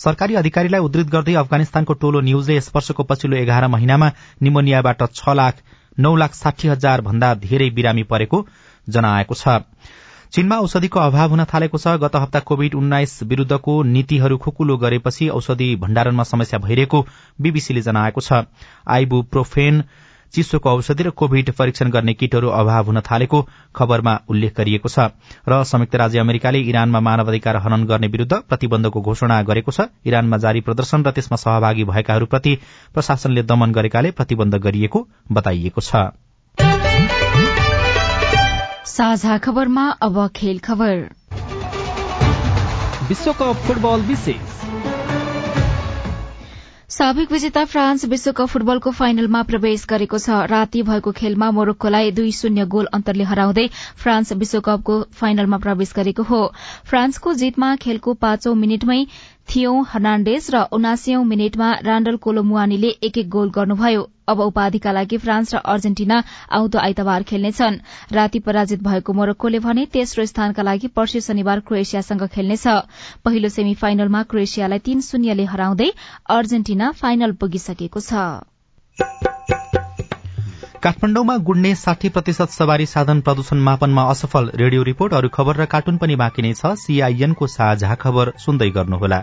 सरकारी 0.00 0.34
अधिकारीलाई 0.34 0.80
उद्धत 0.80 1.10
गर्दै 1.12 1.34
अफगानिस्तानको 1.36 1.94
टोलो 2.00 2.20
न्यूजले 2.22 2.56
यस 2.56 2.70
वर्षको 2.74 3.02
पछिल्लो 3.04 3.36
एघार 3.36 3.66
महिनामा 3.68 4.10
निमोनियाबाट 4.42 5.02
छ 5.12 5.36
लाख 5.36 5.60
नौ 5.98 6.14
लाख 6.16 6.34
साठी 6.34 6.68
हजार 6.68 7.00
भन्दा 7.00 7.34
धेरै 7.44 7.68
बिरामी 7.70 8.02
परेको 8.08 8.46
जनाएको 8.86 9.34
छ। 9.34 9.60
चीनमा 10.34 10.56
औषधिको 10.58 10.98
अभाव 11.00 11.30
हुन 11.30 11.44
थालेको 11.44 11.78
छ। 11.78 11.90
गत 12.02 12.16
हप्ता 12.16 12.40
कोविड 12.42 12.74
उन्नाइस 12.74 13.22
विरूद्धको 13.22 13.72
नीतिहरू 13.84 14.36
खुकुलो 14.36 14.76
गरेपछि 14.76 15.28
औषधि 15.30 15.68
भण्डारणमा 15.78 16.22
समस्या 16.24 16.58
भइरहेको 16.58 17.00
बीबीसीले 17.38 17.80
जनाएको 17.80 18.20
छ। 18.20 18.42
आइबुप्रोफेन 18.88 19.82
चिसोको 20.34 20.70
औषधि 20.70 21.02
र 21.02 21.10
कोविड 21.12 21.52
परीक्षण 21.54 21.90
गर्ने 21.90 22.14
किटहरू 22.14 22.48
अभाव 22.50 22.86
हुन 22.86 23.00
थालेको 23.02 23.42
खबरमा 23.74 24.18
उल्लेख 24.28 24.58
गरिएको 24.58 24.88
छ। 24.88 25.06
र 25.46 25.62
संयुक्त 25.62 25.94
राज्य 25.94 26.18
अमेरिकाले 26.18 26.66
इरानमा 26.66 27.00
मानवाधिकार 27.00 27.56
हनन 27.62 27.84
गर्ने 27.86 28.10
विरूद्ध 28.10 28.34
प्रतिबन्धको 28.34 29.00
घोषणा 29.02 29.40
गरेको 29.44 29.70
छ। 29.70 29.86
इरानमा 30.02 30.42
जारी 30.42 30.66
प्रदर्शन 30.66 31.06
र 31.06 31.14
त्यसमा 31.14 31.38
सहभागी 31.38 31.84
भएकाहरूप्रति 31.86 32.58
प्रशासनले 32.94 33.46
दमन 33.46 33.72
गरेकाले 33.72 34.10
प्रतिबन्ध 34.10 34.62
गरिएको 34.66 35.06
बताइएको 35.32 35.80
छ। 35.80 36.10
साझा 38.86 39.36
खबरमा 39.38 39.88
अब 40.02 40.16
खेल 40.36 40.58
खबर। 40.58 40.98
विश्वकप 43.08 43.62
फुटबल 43.66 44.00
विशेष। 44.00 44.52
साबिक 46.88 47.32
विजेता 47.32 47.64
फ्रान्स 47.64 48.04
विश्वकप 48.04 48.46
फुटबलको 48.46 48.90
फाइनलमा 48.90 49.42
प्रवेश 49.42 49.86
गरेको 49.88 50.18
छ। 50.18 50.30
राति 50.46 50.82
भएको 50.82 51.12
खेलमा 51.12 51.50
मोरक्कोलाई 51.50 52.10
दुई 52.10 52.32
शून्य 52.32 52.66
गोल 52.66 52.86
अन्तरले 52.92 53.24
हराउँदै 53.24 53.66
फ्रान्स 53.96 54.32
विश्वकपको 54.32 55.00
फाइनलमा 55.12 55.58
प्रवेश 55.58 55.92
गरेको 55.96 56.22
हो। 56.22 56.42
फ्रान्सको 56.84 57.34
जितमा 57.34 57.74
खेलको 57.76 58.14
पाँचौं 58.14 58.54
मिनटमै 58.54 59.00
थियो 59.48 59.72
हर्नाण्डेज 59.88 60.46
र 60.54 60.62
उनासीौं 60.72 61.24
मिनटमा 61.24 61.68
राण्डल 61.84 62.16
कोलोमुआनीले 62.16 62.88
एक 63.02 63.18
एक 63.18 63.28
गोल 63.30 63.50
गर्नुभयो। 63.50 64.02
अब 64.28 64.40
उपाधिका 64.40 64.92
लागि 64.92 65.16
फ्रान्स 65.18 65.54
र 65.54 65.58
अर्जेन्टिना 65.64 66.22
आउँदो 66.50 66.78
आइतबार 66.78 67.22
खेल्नेछन्। 67.22 67.78
राति 68.12 68.38
पराजित 68.40 68.82
भएको 68.82 69.12
मोरक्कोले 69.12 69.58
भने 69.58 69.84
तेस्रो 69.92 70.24
स्थानका 70.26 70.62
लागि 70.62 70.88
पर्सि 70.90 71.20
शनिबार 71.20 71.60
क्रोएसियासँग 71.60 72.26
खेल्नेछ। 72.34 72.66
पहिलो 73.24 73.48
सेमी 73.48 73.74
फाइनलमा 73.76 74.22
क्रोएसियालाई 74.24 74.78
तीन 74.80 75.00
शून्यले 75.02 75.44
हराउँदै 75.44 75.90
अर्जेन्टिना 76.30 76.90
फाइनल 76.94 77.32
पुगिसकेको 77.36 78.00
छ। 78.00 78.12
काठमाडौँमा 80.84 81.36
गुड्ने 81.44 81.74
साठी 81.74 82.08
प्रतिशत 82.08 82.50
सवारी 82.50 82.86
साधन 82.86 83.20
प्रदूषण 83.20 83.58
मापनमा 83.60 84.02
असफल 84.10 84.50
रेडियो 84.54 84.82
रिपोर्ट 84.84 85.14
अरू 85.14 85.28
खबर 85.28 85.56
र 85.56 85.64
कार्टुन 85.66 85.96
पनि 85.96 86.16
बाँकी 86.16 86.42
नै 86.42 86.52
छ। 86.54 86.74
सीआईएनको 86.80 87.46
साझा 87.46 87.94
खबर 87.96 88.32
सुन्दै 88.38 88.70
गर्नुहोला। 88.70 89.22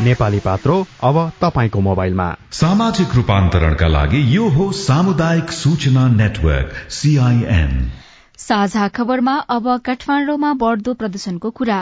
नेपाली 0.00 0.38
पात्रो 0.40 0.74
अब 1.04 1.16
तपाईँको 1.40 1.80
मोबाइलमा। 1.80 2.28
सामाजिक 2.52 3.14
रूपान्तरणका 3.14 3.88
लागि 3.88 4.20
यो 4.36 4.48
हो 4.48 4.70
सामुदायिक 4.72 5.50
सूचना 5.52 6.08
नेटवर्क 6.08 6.72
सीआईएन 6.90 7.90
साझा 8.38 8.88
खबरमा 8.88 9.36
अब 9.48 9.76
काठमाडौँमा 9.78 10.52
बढ़दो 10.52 10.94
प्रदूषणको 10.94 11.50
कुरा। 11.50 11.80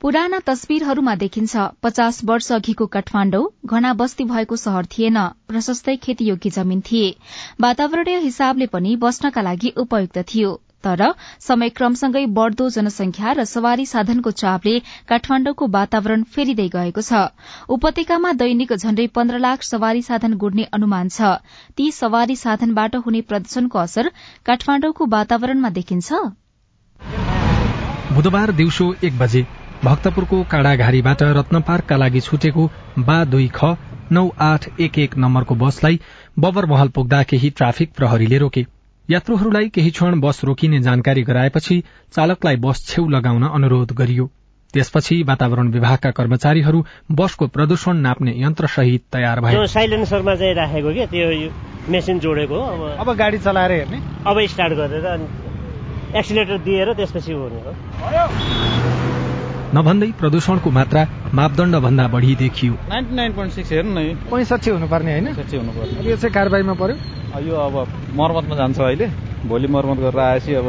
पुराना 0.00 0.38
तस्विरहरूमा 0.46 1.14
देखिन्छ 1.14 1.56
पचास 1.82 2.20
वर्ष 2.24 2.52
अघिको 2.52 2.86
काठमाण्डौ 2.86 3.42
घना 3.66 3.92
बस्ती 3.92 4.24
भएको 4.24 4.56
शहर 4.56 4.86
थिएन 4.86 5.18
प्रशस्तै 5.48 5.96
खेतीयोग्य 5.96 6.50
जमीन 6.50 6.80
थिए। 6.80 7.16
वातावरणीय 7.60 8.18
हिसाबले 8.18 8.66
पनि 8.66 8.96
बस्नका 8.96 9.42
लागि 9.42 9.72
उपयुक्त 9.76 10.18
थियो। 10.18 10.60
तर 10.86 11.02
समय 11.42 11.68
क्रमसँगै 11.76 12.24
बढ़दो 12.34 12.68
जनसंख्या 12.70 13.32
र 13.32 13.44
सवारी 13.46 13.86
साधनको 13.86 14.30
चापले 14.36 14.78
काठमाण्डुको 15.08 15.66
वातावरण 15.70 16.22
फेरिँदै 16.30 16.68
गएको 16.70 17.02
छ। 17.02 17.22
उपत्यकामा 17.70 18.32
दैनिक 18.40 18.72
झण्डै 18.74 19.06
पन्ध्र 19.14 19.38
लाख 19.40 19.62
सवारी 19.64 20.02
साधन 20.02 20.34
गुड्ने 20.38 20.64
अनुमान 20.72 21.08
छ। 21.10 21.36
ती 21.76 21.90
सवारी 21.92 22.36
साधनबाट 22.38 22.96
हुने 23.06 23.20
प्रदूषणको 23.28 23.78
असर 23.78 24.10
काठमाण्डुको 24.46 25.06
वातावरणमा 25.10 25.70
देखिन्छ। 25.78 26.24
बुधबार 28.14 28.50
दिउँसो 28.52 28.84
एक 29.04 29.18
बजे 29.18 29.46
भक्तपुरको 29.84 30.42
काँडाघारीबाट 30.50 31.22
रत्न 31.38 31.60
पार्कका 31.62 31.96
लागि 31.96 32.20
छुटेको 32.20 32.70
बा 33.00 33.16
दुई 33.26 33.48
ख 33.54 33.76
नौ 34.12 34.28
आठ 34.40 34.68
एक 34.80 34.98
एक 34.98 35.16
नम्बरको 35.18 35.54
बसलाई 35.56 36.00
बबर 36.38 36.66
महल 36.66 36.88
पुग्दा 36.96 37.22
केही 37.30 37.50
ट्राफिक 37.50 37.92
प्रहरीले 37.96 38.38
रोके। 38.38 38.64
यात्रुहरूलाई 39.10 39.68
केही 39.68 39.90
क्षण 39.90 40.20
बस 40.20 40.40
रोकिने 40.44 40.78
जानकारी 40.82 41.22
गराएपछि 41.22 41.82
चालकलाई 42.12 42.56
बस 42.56 42.86
छेउ 42.86 43.06
लगाउन 43.08 43.42
अनुरोध 43.48 43.92
गरियो। 43.92 44.26
त्यसपछि 44.74 45.22
वातावरण 45.22 45.68
विभागका 45.72 46.10
कर्मचारीहरू 46.10 46.84
बसको 47.12 47.46
प्रदूषण 47.48 47.96
नाप्ने 47.96 48.32
यन्त्र 48.36 48.66
सहित 48.66 49.02
तयार 49.12 49.40
भए। 49.40 49.66
साइलेन्सरमा 49.68 50.34
चाहिँ 50.34 50.54
राखेको 50.54 50.92
क्या 50.92 51.06
त्यो 51.06 51.50
मेसिन 51.88 52.18
जोडेको 52.18 52.58
अब 52.60 52.80
अब 52.98 53.14
गाडी 53.16 53.38
चलाएर 53.38 53.72
हेर्ने। 53.72 53.98
अब 54.26 54.40
स्टार्ट 54.52 54.72
गरेर 54.74 55.06
एक्सिलेटर 56.16 56.58
दिएर 56.66 56.92
त्यसपछि 56.94 57.32
हुने 57.32 57.60
हो। 57.62 58.95
नभन्दै 59.76 60.06
प्रदूषणको 60.20 60.70
मात्रा 60.70 61.02
मापदण्ड 61.34 61.74
भन्दा 61.84 62.04
बढी 62.08 62.34
देखियो। 62.42 62.72
हेर्नु 62.90 63.92
न 63.96 64.14
पैँसठी 64.30 64.70
हुनुपर्ने 64.70 65.10
होइन। 65.12 65.26
यो 66.08 66.16
चाहिँ 66.16 66.32
कारवाहीमा 66.32 66.74
पर्यो? 66.80 66.96
यो 67.46 67.54
अब 67.66 67.74
मर्मतमा 68.18 68.54
जान्छ 68.56 68.80
अहिले। 68.80 69.06
भोलि 69.48 69.68
मर्मत 69.68 69.98
गरेर 69.98 70.20
आएपछि 70.20 70.54
अब 70.54 70.66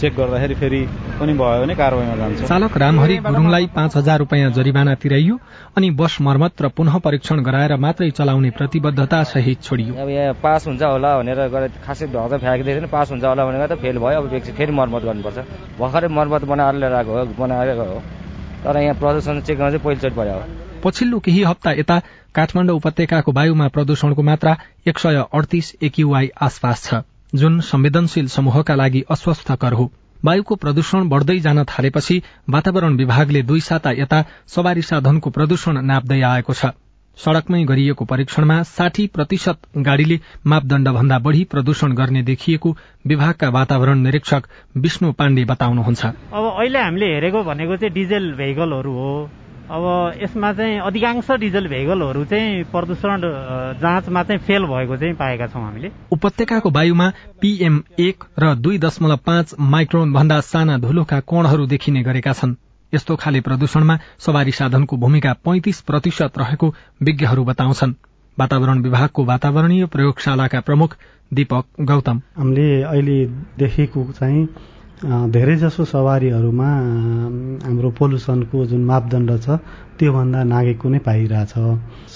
चेक 0.00 0.14
गर्दाखेरि 0.16 0.54
फेरि 0.54 0.80
पनि 1.20 1.32
भयो 1.34 1.60
भने 1.62 1.74
कारवाहीमा 1.74 2.16
जान्छ। 2.16 2.48
चालक 2.48 2.76
रामहरि 2.76 3.16
गुरूङलाई 3.26 3.66
पाँच 3.74 3.96
हजार 3.96 4.18
रुपियाँ 4.18 4.50
जरिवाना 4.52 4.94
तिराइयो 5.02 5.38
अनि 5.76 5.90
बस 6.00 6.16
मर्मत 6.20 6.62
र 6.62 6.68
पुनः 6.76 6.98
परीक्षण 7.04 7.42
गराएर 7.42 7.76
मात्रै 7.84 8.10
चलाउने 8.10 8.50
प्रतिबद्धता 8.58 9.22
सहित 9.32 9.62
छोडियो। 9.62 9.94
अब 10.02 10.08
यहाँ 10.08 10.34
पास 10.42 10.66
हुन्छ 10.66 10.82
होला 10.82 11.16
भनेर 11.18 11.68
खासै 11.84 12.06
ढङ्ग 12.08 12.38
फ्याँकिदिएको 12.38 12.80
थिएन 12.80 12.88
पास 12.88 13.10
हुन्छ 13.10 13.24
होला 13.24 13.44
भनेर 13.46 13.66
त 13.66 13.78
फेल 13.82 13.98
भयो। 13.98 14.22
अब 14.22 14.28
फेरि 14.56 14.72
मर्मत 14.72 15.02
गर्नुपर्छ। 15.02 15.38
भर्खरै 15.78 16.08
मर्मत 16.08 16.44
बनाएर 16.50 16.74
लिएर 16.74 16.92
आएको 16.92 17.12
हो 17.12 17.24
बनाएर 17.38 17.78
हो। 17.78 18.02
तर 18.64 18.76
यहाँ 18.78 18.94
प्रदूषण 18.94 19.40
चेक 19.40 19.58
गर्न 19.58 19.70
चाहिँ 19.70 19.84
पहिलोचोटि 19.84 20.16
भयो 20.16 20.42
पछिल्लो 20.82 21.18
केही 21.18 21.42
हप्ता 21.44 21.70
यता 21.72 21.96
काठमाडौँ 22.34 22.76
उपत्यकाको 22.76 23.32
वायुमा 23.32 23.66
प्रदूषणको 23.74 24.22
मात्रा 24.22 24.56
एक 24.86 24.98
सय 24.98 25.22
अडतिस 25.30 25.72
एक्युआई 25.82 26.30
आसपास 26.42 26.82
छ। 26.84 26.94
जुन 27.34 27.60
संवेदनशील 27.60 28.26
समूहका 28.28 28.74
लागि 28.74 29.04
अस्वस्थकर 29.10 29.72
हो। 29.72 29.90
वायुको 30.24 30.54
प्रदूषण 30.54 31.08
बढ़दै 31.08 31.38
जान 31.38 31.64
थालेपछि 31.64 32.22
वातावरण 32.50 32.96
विभागले 32.96 33.42
दुई 33.42 33.60
साता 33.60 33.90
यता 33.90 34.24
सवारी 34.46 34.82
साधनको 34.82 35.30
प्रदूषण 35.30 35.80
नाप्दै 35.82 36.20
आएको 36.22 36.52
छ। 36.52 36.72
सड़कमै 37.18 37.64
गरिएको 37.64 38.04
परीक्षणमा 38.04 38.62
साठी 38.62 39.06
प्रतिशत 39.06 39.58
गाड़ीले 39.78 40.20
मापदण्ड 40.46 40.88
भन्दा 40.88 41.18
बढ़ी 41.18 41.44
प्रदूषण 41.44 41.92
गर्ने 41.92 42.22
देखिएको 42.22 42.76
विभागका 43.06 43.48
वातावरण 43.48 43.98
निरीक्षक 43.98 44.42
विष्णु 44.76 45.12
पाण्डे 45.12 45.44
बताउनुहुन्छ। 45.44 46.04
अब 46.06 46.44
अहिले 46.58 46.78
हामीले 46.78 47.06
हेरेको 47.06 47.42
भनेको 47.42 47.76
चाहिँ 47.76 47.94
डिजेल 47.94 48.32
भेहिकलहरू 48.32 48.92
हो। 48.92 49.12
अब 49.72 49.84
यसमा 50.22 50.52
चाहिँ 50.52 50.78
अधिकांश 50.80 51.30
डिजल 51.40 51.66
भेहिकलहरू 51.68 52.24
चाहिँ 52.24 52.64
प्रदूषण 52.72 53.20
जाँचमा 53.80 54.22
चाहिँ 54.22 54.40
फेल 54.44 54.64
भएको 54.68 54.96
चाहिँ 54.96 55.14
पाएका 55.14 55.46
छौँ 55.46 55.62
हामीले। 55.62 55.90
उपत्यकाको 56.12 56.70
वायुमा 56.70 57.08
पीएम 57.40 57.82
एक 57.98 58.24
र 58.38 58.54
दुई 58.54 58.78
दशमलव 58.78 59.16
पाँच 59.26 59.54
माइक्रोन 59.58 60.12
भन्दा 60.12 60.40
साना 60.40 60.76
धुलोका 60.78 61.20
कोणहरू 61.20 61.66
देखिने 61.66 62.02
गरेका 62.02 62.32
छन्। 62.32 62.54
यस्तो 62.92 63.16
खाले 63.16 63.40
प्रदूषणमा 63.40 63.98
सवारी 64.18 64.52
साधनको 64.52 64.96
भूमिका 64.96 65.32
पैंतिस 65.40 65.80
प्रतिशत 65.80 66.38
रहेको 66.38 66.74
विज्ञहरू 67.02 67.44
बताउँछन्। 67.44 67.92
वातावरण 68.38 68.82
विभागको 68.82 69.24
वातावरणीय 69.24 69.86
प्रयोगशालाका 69.86 70.60
प्रमुख 70.60 70.96
दीपक 71.32 71.64
गौतम। 71.80 72.20
हामीले 72.36 72.82
अहिले 72.82 73.18
देखेको 73.58 74.04
चाहिँ 74.12 74.44
धेरैजसो 75.04 75.84
सवारीहरूमा 75.84 76.66
हाम्रो 77.66 77.90
पोल्युसनको 77.98 78.64
जुन 78.66 78.84
मापदण्ड 78.86 79.30
छ 79.42 79.58
त्योभन्दा 79.98 80.42
नागेको 80.46 80.88
नै 80.88 80.98
पाइरहेछ। 81.02 81.54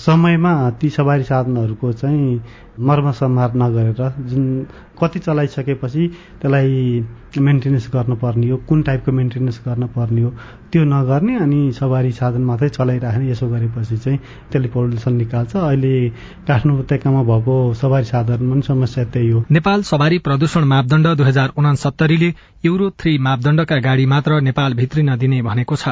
समयमा 0.07 0.53
ती 0.79 0.91
सवारी 0.95 1.25
साधनहरूको 1.27 1.93
चाहिँ 1.93 2.31
मर्म 2.79 3.11
सम्हार 3.13 3.55
नगरेर 3.57 4.13
जुन 4.29 4.67
कति 5.03 5.19
चलाइसकेपछि 5.19 6.07
त्यसलाई 6.43 7.05
मेन्टेनेन्स 7.39 7.89
गर्नुपर्ने 7.95 8.49
हो 8.51 8.57
कुन 8.69 8.83
टाइपको 8.83 9.13
मेन्टेनेन्स 9.13 9.61
गर्नुपर्ने 9.67 10.23
हो 10.23 10.31
त्यो 10.73 10.85
नगर्ने 10.85 11.37
अनि 11.37 11.61
सवारी 11.73 12.13
साधन 12.13 12.43
मात्रै 12.45 12.69
चलाइराख्ने 12.69 13.31
यसो 13.31 13.49
गरेपछि 13.49 13.97
चाहिँ 13.97 14.19
त्यसले 14.53 14.69
पोल्युसन 14.69 15.15
निकाल्छ। 15.15 15.57
अहिले 15.57 16.09
काठमाडौँ 16.49 16.79
उपत्यकामा 16.81 17.23
भएको 17.23 17.57
सवारी 17.75 18.05
साधनमा 18.05 18.53
पनि 18.53 18.63
समस्या 18.63 19.05
त्यही 19.05 19.31
हो। 19.31 19.45
नेपाल 19.51 19.83
सवारी 19.83 20.19
प्रदूषण 20.19 20.65
मापदण्ड 20.65 21.07
दुई 21.17 21.27
हजार 21.27 21.53
उनासत्तरीले 21.59 22.35
युरो 22.65 22.91
थ्री 23.01 23.19
मापदण्डका 23.19 23.77
गाड़ी 23.81 24.07
मात्र 24.07 24.41
नेपाल 24.41 24.75
भित्रिन 24.75 25.17
दिने 25.17 25.43
भनेको 25.43 25.77
छ। 25.77 25.89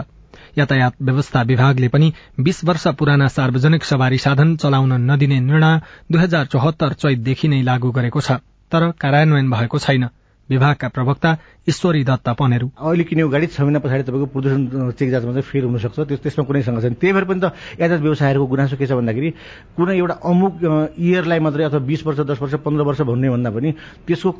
यातायात 0.58 1.02
व्यवस्था 1.02 1.42
विभागले 1.42 1.88
पनि 1.88 2.12
बीस 2.40 2.64
वर्ष 2.64 2.86
पुराना 2.98 3.28
सार्वजनिक 3.28 3.84
सवारी 3.84 4.18
साधन 4.18 4.56
चलाउन 4.56 4.92
नदिने 5.10 5.40
निर्णय 5.40 5.80
दुई 6.12 6.20
हजार 6.22 6.46
चौहत्तर 6.46 6.92
चैतदेखि 7.02 7.48
नै 7.48 7.62
लागू 7.62 7.90
गरेको 7.92 8.20
छ 8.20 8.38
तर 8.72 8.90
कार्यान्वयन 9.00 9.50
भएको 9.50 9.78
छैन। 9.78 10.08
विभागका 10.48 10.88
प्रवक्ता 10.88 11.30
ईश्वरी 11.68 12.02
दत्त 12.04 12.28
पनेरू 12.38 12.66
अहिले 12.76 13.04
किनेको 13.04 13.28
गाडी 13.28 13.46
छ 13.46 13.60
महिना 13.60 13.78
पछाडि 13.80 14.02
तपाईँको 14.04 14.26
प्रदूषण 14.34 14.90
चेक 14.98 15.08
जाँचमा 15.10 15.32
चाहिँ 15.32 15.48
फेल 15.48 15.64
हुनसक्छ 15.64 15.98
त्यसमा 16.22 16.44
कुनै 16.44 16.62
सँग 16.62 16.80
छैन। 16.82 16.94
त्यही 17.00 17.12
भएर 17.12 17.24
पनि 17.24 17.40
त 17.40 17.56
यातायात 17.80 18.00
व्यवसायहरूको 18.04 18.46
गुनासो 18.52 18.76
के 18.76 18.86
छ 18.86 18.92
भन्दाखेरि 18.92 19.30
कुनै 19.76 19.96
एउटा 19.96 20.14
अमुक 20.24 20.52
इयरलाई 20.98 21.40
मात्रै 21.40 21.64
अथवा 21.64 21.80
बिस 21.88 22.00
वर्ष 22.06 22.20
दस 22.28 22.38
वर्ष 22.42 22.54
पन्ध्र 22.64 22.82
वर्ष 22.84 23.00
भन्ने 23.08 23.28
भन्दा 23.30 23.50
पनि 23.50 23.70
त्यसको 24.06 24.30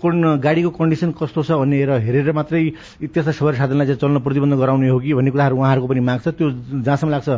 गाडीको 0.45 0.71
कन्डिसन 0.77 1.11
कस्तो 1.17 1.43
छ 1.43 1.51
भन्ने 1.57 1.77
हेरेर 2.05 2.33
मात्रै 2.33 2.63
त्यस्ता 3.09 3.33
सवारी 3.33 3.57
साधनलाई 3.57 3.87
चाहिँ 3.87 4.01
चल्न 4.05 4.21
प्रतिबन्ध 4.21 4.55
गराउने 4.61 4.89
हो 4.89 4.99
कि 5.01 5.15
भन्ने 5.15 5.31
कुराहरू 5.33 5.57
उहाँहरूको 5.57 5.89
पनि 5.89 6.01
माग 6.05 6.21
छ। 6.21 6.29
त्यो 6.37 6.51
जहाँसम्म 6.85 7.11
लाग्छ 7.11 7.29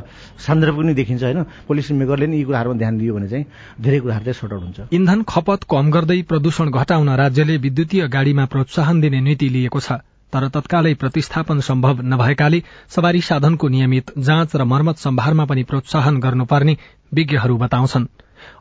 सान्दर्भ 0.42 0.76
पनि 0.76 0.94
देखिन्छ 0.98 1.22
होइन? 1.22 1.42
पोलिसी 1.68 1.94
मेकरले 1.94 2.26
नि 2.26 2.36
यी 2.36 2.44
कुराहरूमा 2.44 2.76
ध्यान 2.82 2.98
दियो 2.98 3.14
भने 3.14 3.28
चाहिँ 3.28 3.44
धेरै 3.78 3.98
कुराहरू 4.02 4.24
चाहिँ 4.24 4.38
सर्ट 4.40 4.52
आउट 4.52 4.62
हुन्छ। 4.62 4.78
इन्धन 4.90 5.22
खपत 5.22 5.60
कम 5.70 5.86
गर्दै 5.90 6.20
प्रदूषण 6.26 6.66
घटाउन 6.70 7.08
राज्यले 7.22 7.56
विद्युतीय 7.56 8.02
गाड़ीमा 8.08 8.44
प्रोत्साहन 8.50 9.00
दिने 9.00 9.20
नीति 9.20 9.48
लिएको 9.48 9.75
छ। 9.80 9.92
तर 10.32 10.48
तत्कालै 10.48 10.94
प्रतिस्थापन 10.94 11.60
सम्भव 11.60 12.00
नभएकाले 12.02 12.62
सवारी 12.88 13.20
साधनको 13.20 13.68
नियमित 13.68 14.10
जाँच 14.18 14.56
र 14.56 14.64
मर्मत 14.64 14.96
सम्भारमा 14.96 15.44
पनि 15.44 15.62
प्रोत्साहन 15.62 16.18
गर्नुपर्ने 16.20 16.76
विज्ञहरू 17.14 17.56
बताउँछन्। 17.56 18.06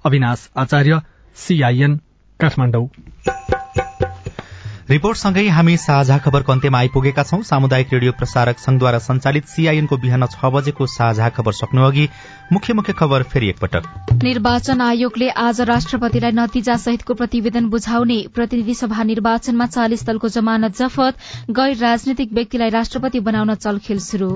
अविनाश 0.06 0.50
आचार्य 0.58 1.02
सीआईएन 1.36 2.00
काठमाडौँ। 2.40 2.88
रिपोर्टसँगै 4.86 5.44
हामी 5.50 5.76
साझा 5.82 6.18
खबरको 6.24 6.52
अन्त्यमा 6.52 6.78
आइपुगेका 6.78 7.24
छौं। 7.24 7.42
सामुदायिक 7.44 7.94
रेडियो 7.94 8.12
प्रसारक 8.14 8.60
संघद्वारा 8.60 8.98
संचालित 9.02 9.46
सीआईएनको 9.50 9.98
बिहान 9.98 10.26
छ 10.28 10.52
बजेको 10.54 10.86
साझा 10.88 11.30
खबर 11.34 11.54
सक्नु 11.60 11.82
अघि 11.84 12.06
मुख्य 12.52 12.74
मुख्य 12.74 12.94
खबर 12.94 13.24
फेरि 13.26 13.50
एकपटक। 13.50 14.14
निर्वाचन 14.24 14.82
आयोगले 14.82 15.30
आज 15.36 15.62
राष्ट्रपतिलाई 15.70 16.32
नतिजा 16.32 16.76
सहितको 16.78 17.14
प्रतिवेदन 17.14 17.70
बुझाउने 17.70 18.18
प्रतिनिधि 18.36 18.74
सभा 18.76 19.04
निर्वाचनमा 19.04 19.66
चालिस 19.68 20.06
दलको 20.06 20.30
जमानत 20.36 20.78
जफत 20.78 21.26
गैर 21.52 21.76
राजनीतिक 21.78 22.34
व्यक्तिलाई 22.34 22.70
राष्ट्रपति 22.78 23.20
बनाउन 23.30 23.54
चलखेल 23.58 24.00
शुरू 24.10 24.30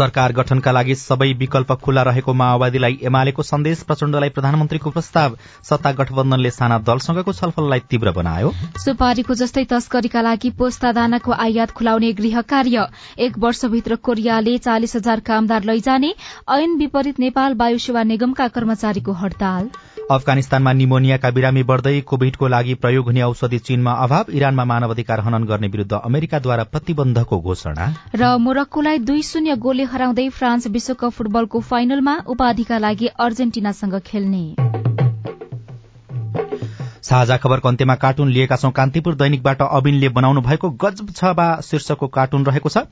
सरकार 0.00 0.32
गठनका 0.40 0.72
लागि 0.72 0.94
सबै 1.02 1.30
विकल्प 1.44 1.76
खुल्ला 1.84 2.06
रहेको 2.10 2.36
माओवादीलाई 2.40 2.98
एमालेको 3.12 3.42
सन्देश 3.50 3.84
प्रचण्डलाई 3.92 4.34
प्रधानमन्त्रीको 4.40 4.96
प्रस्ताव 4.96 5.36
सत्ता 5.70 5.92
गठबन्धनले 6.00 6.50
साना 6.52 6.78
दलसँगको 6.88 7.32
छलफललाई 7.34 7.86
तीव्र 7.90 8.16
बनायो। 8.16 8.56
सुपारीको 8.80 9.40
जस्तै 9.44 9.64
तस्करीका 9.90 10.20
लागि 10.22 10.50
पोस्ता 10.54 10.90
दानाको 10.92 11.32
आयात 11.34 11.70
खुलाउने 11.74 12.12
गृह 12.14 12.40
कार्य। 12.46 12.86
एक 13.18 13.38
वर्षभित्र 13.38 13.94
कोरियाले 13.98 14.56
चालिस 14.60 14.94
हजार 14.96 15.20
कामदार 15.20 15.64
लैजाने 15.64 16.10
ऐन 16.48 16.76
विपरीत 16.78 17.18
नेपाल 17.18 17.54
वायु 17.54 17.78
सेवा 17.80 18.02
निगमका 18.04 18.46
कर्मचारीको 18.48 19.12
हड़ताल। 19.12 19.68
अफगानिस्तानमा 20.10 20.72
निमोनियाका 20.72 21.30
बिरामी 21.30 21.62
बढ़दै 21.64 22.00
कोविडको 22.06 22.48
लागि 22.48 22.74
प्रयोग 22.76 23.06
हुने 23.06 23.22
औषधि 23.22 23.58
चीनमा 23.60 23.92
अभाव 24.06 24.30
इरानमा 24.30 24.64
मानवाधिकार 24.64 25.20
हनन 25.20 25.44
गर्ने 25.44 25.68
विरूद्ध 25.68 25.92
अमेरिकाद्वारा 25.94 26.64
प्रतिबन्धको 26.70 27.40
घोषणा। 27.40 27.92
र 28.14 28.36
मोरक्कोलाई 28.38 28.98
दुई 29.02 29.22
शून्य 29.24 29.56
गोले 29.58 29.90
हराउँदै 29.90 30.28
फ्रान्स 30.30 30.66
विश्वकप 30.70 31.18
फुटबलको 31.18 31.60
फाइनलमा 31.66 32.18
उपाधिका 32.28 32.78
लागि 32.78 33.06
अर्जेन्टिनासँग 33.18 33.98
खेल्ने। 34.06 34.44
साझा 37.02 37.36
खबरको 37.36 37.68
अन्त्यमा 37.68 37.94
कार्टुन 37.96 38.28
लिएका 38.30 38.56
छौं। 38.56 38.70
कान्तिपुर 38.70 39.14
दैनिकबाट 39.14 39.62
अबिनले 39.62 40.08
बनाउनु 40.10 40.40
भएको 40.40 40.70
गजब 40.76 41.10
छ 41.12 41.32
बा 41.34 41.46
शीर्षकको 41.60 42.06
कार्टुन 42.08 42.44
रहेको 42.46 42.68
छ। 42.68 42.84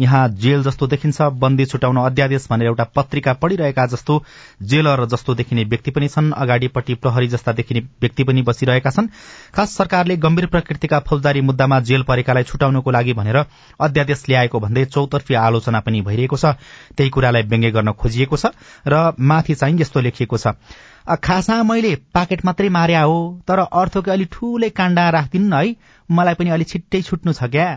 यहाँ 0.00 0.28
जेल 0.36 0.62
जस्तो 0.62 0.86
देखिन्छ 0.86 1.22
बन्दी 1.36 1.64
छुटाउन 1.66 1.96
अध्यादेश 1.98 2.46
भनेर 2.50 2.66
एउटा 2.66 2.84
पत्रिका 2.96 3.32
पढ़िरहेका 3.42 3.86
जस्तो 3.86 4.22
जेलर 4.62 5.04
जस्तो 5.06 5.34
देखिने 5.34 5.64
व्यक्ति 5.66 5.90
पनि 5.90 6.08
छन् 6.08 6.32
अगाडिपट्टि 6.36 6.94
प्रहरी 6.96 7.28
जस्ता 7.28 7.52
देखिने 7.52 7.80
व्यक्ति 8.00 8.24
पनि 8.24 8.42
बसिरहेका 8.42 8.90
छन्। 8.90 9.08
खास 9.54 9.76
सरकारले 9.76 10.16
गम्भीर 10.16 10.46
प्रकृतिका 10.46 10.98
फौजदारी 11.00 11.40
मुद्दामा 11.42 11.80
जेल 11.82 12.02
परेकालाई 12.02 12.44
छुटाउनको 12.44 12.90
लागि 12.90 13.12
भनेर 13.14 13.44
अध्यादेश 13.80 14.24
ल्याएको 14.28 14.60
भन्दै 14.60 14.84
चौतर्फी 14.86 15.34
आलोचना 15.36 15.80
पनि 15.80 16.00
भइरहेको 16.02 16.36
छ। 16.36 16.54
त्यही 16.96 17.10
कुरालाई 17.10 17.42
व्यङ्ग्य 17.42 17.70
गर्न 17.70 17.92
खोजिएको 17.92 18.36
छ 18.36 18.54
र 18.86 19.12
माथि 19.18 19.54
चाहिँ 19.54 19.80
यस्तो 19.80 20.00
लेखिएको 20.00 20.38
छ। 20.38 20.54
खासमा 21.14 21.62
मैले 21.62 21.94
पाकेट 21.94 22.44
मात्रै 22.44 22.68
मार्या 22.68 23.02
हो 23.02 23.18
तर 23.48 23.58
अर्थको 23.58 24.10
अलि 24.10 24.24
ठूलै 24.32 24.68
काण्डा 24.68 25.10
राखिदिनु 25.10 25.56
है। 25.56 25.76
मलाई 26.10 26.34
पनि 26.34 26.50
अलि 26.50 26.64
छिट्टै 26.64 27.02
छुट्नु 27.02 27.32
छ 27.32 27.42
क्या। 27.42 27.68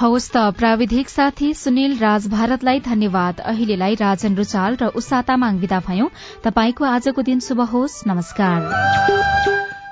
हवस् 0.00 0.30
त 0.30 0.36
प्राविधिक 0.36 1.08
साथी 1.08 1.54
सुनिल 1.54 1.98
राज 1.98 2.28
भारतलाई 2.28 2.80
धन्यवाद। 2.80 3.40
अहिलेलाई 3.40 3.94
राजन 3.94 4.36
रुचाल 4.36 4.76
र 4.76 4.86
उषा 4.96 5.22
तामाङ 5.22 5.58
विदा 5.58 5.80
भयौं। 5.80 6.08
तपाईँको 6.44 6.84
आजको 6.84 7.22
दिन 7.22 7.40
शुभ 7.40 7.60
होस्। 7.60 8.02
नमस्कार। 8.06 8.58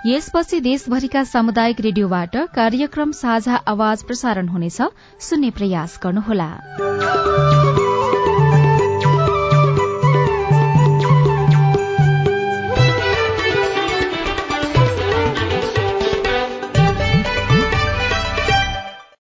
यसपछि 0.06 0.60
देशभरिका 0.60 1.24
सामुदायिक 1.24 1.80
रेडियोबाट 1.80 2.36
कार्यक्रम 2.36 3.12
साझा 3.12 3.54
आवाज 3.54 4.02
प्रसारण 4.02 4.48
हुनेछ। 4.48 4.80
सुन्ने 5.20 5.50
प्रयास 5.50 6.00
गर्नुहोला। 6.02 6.50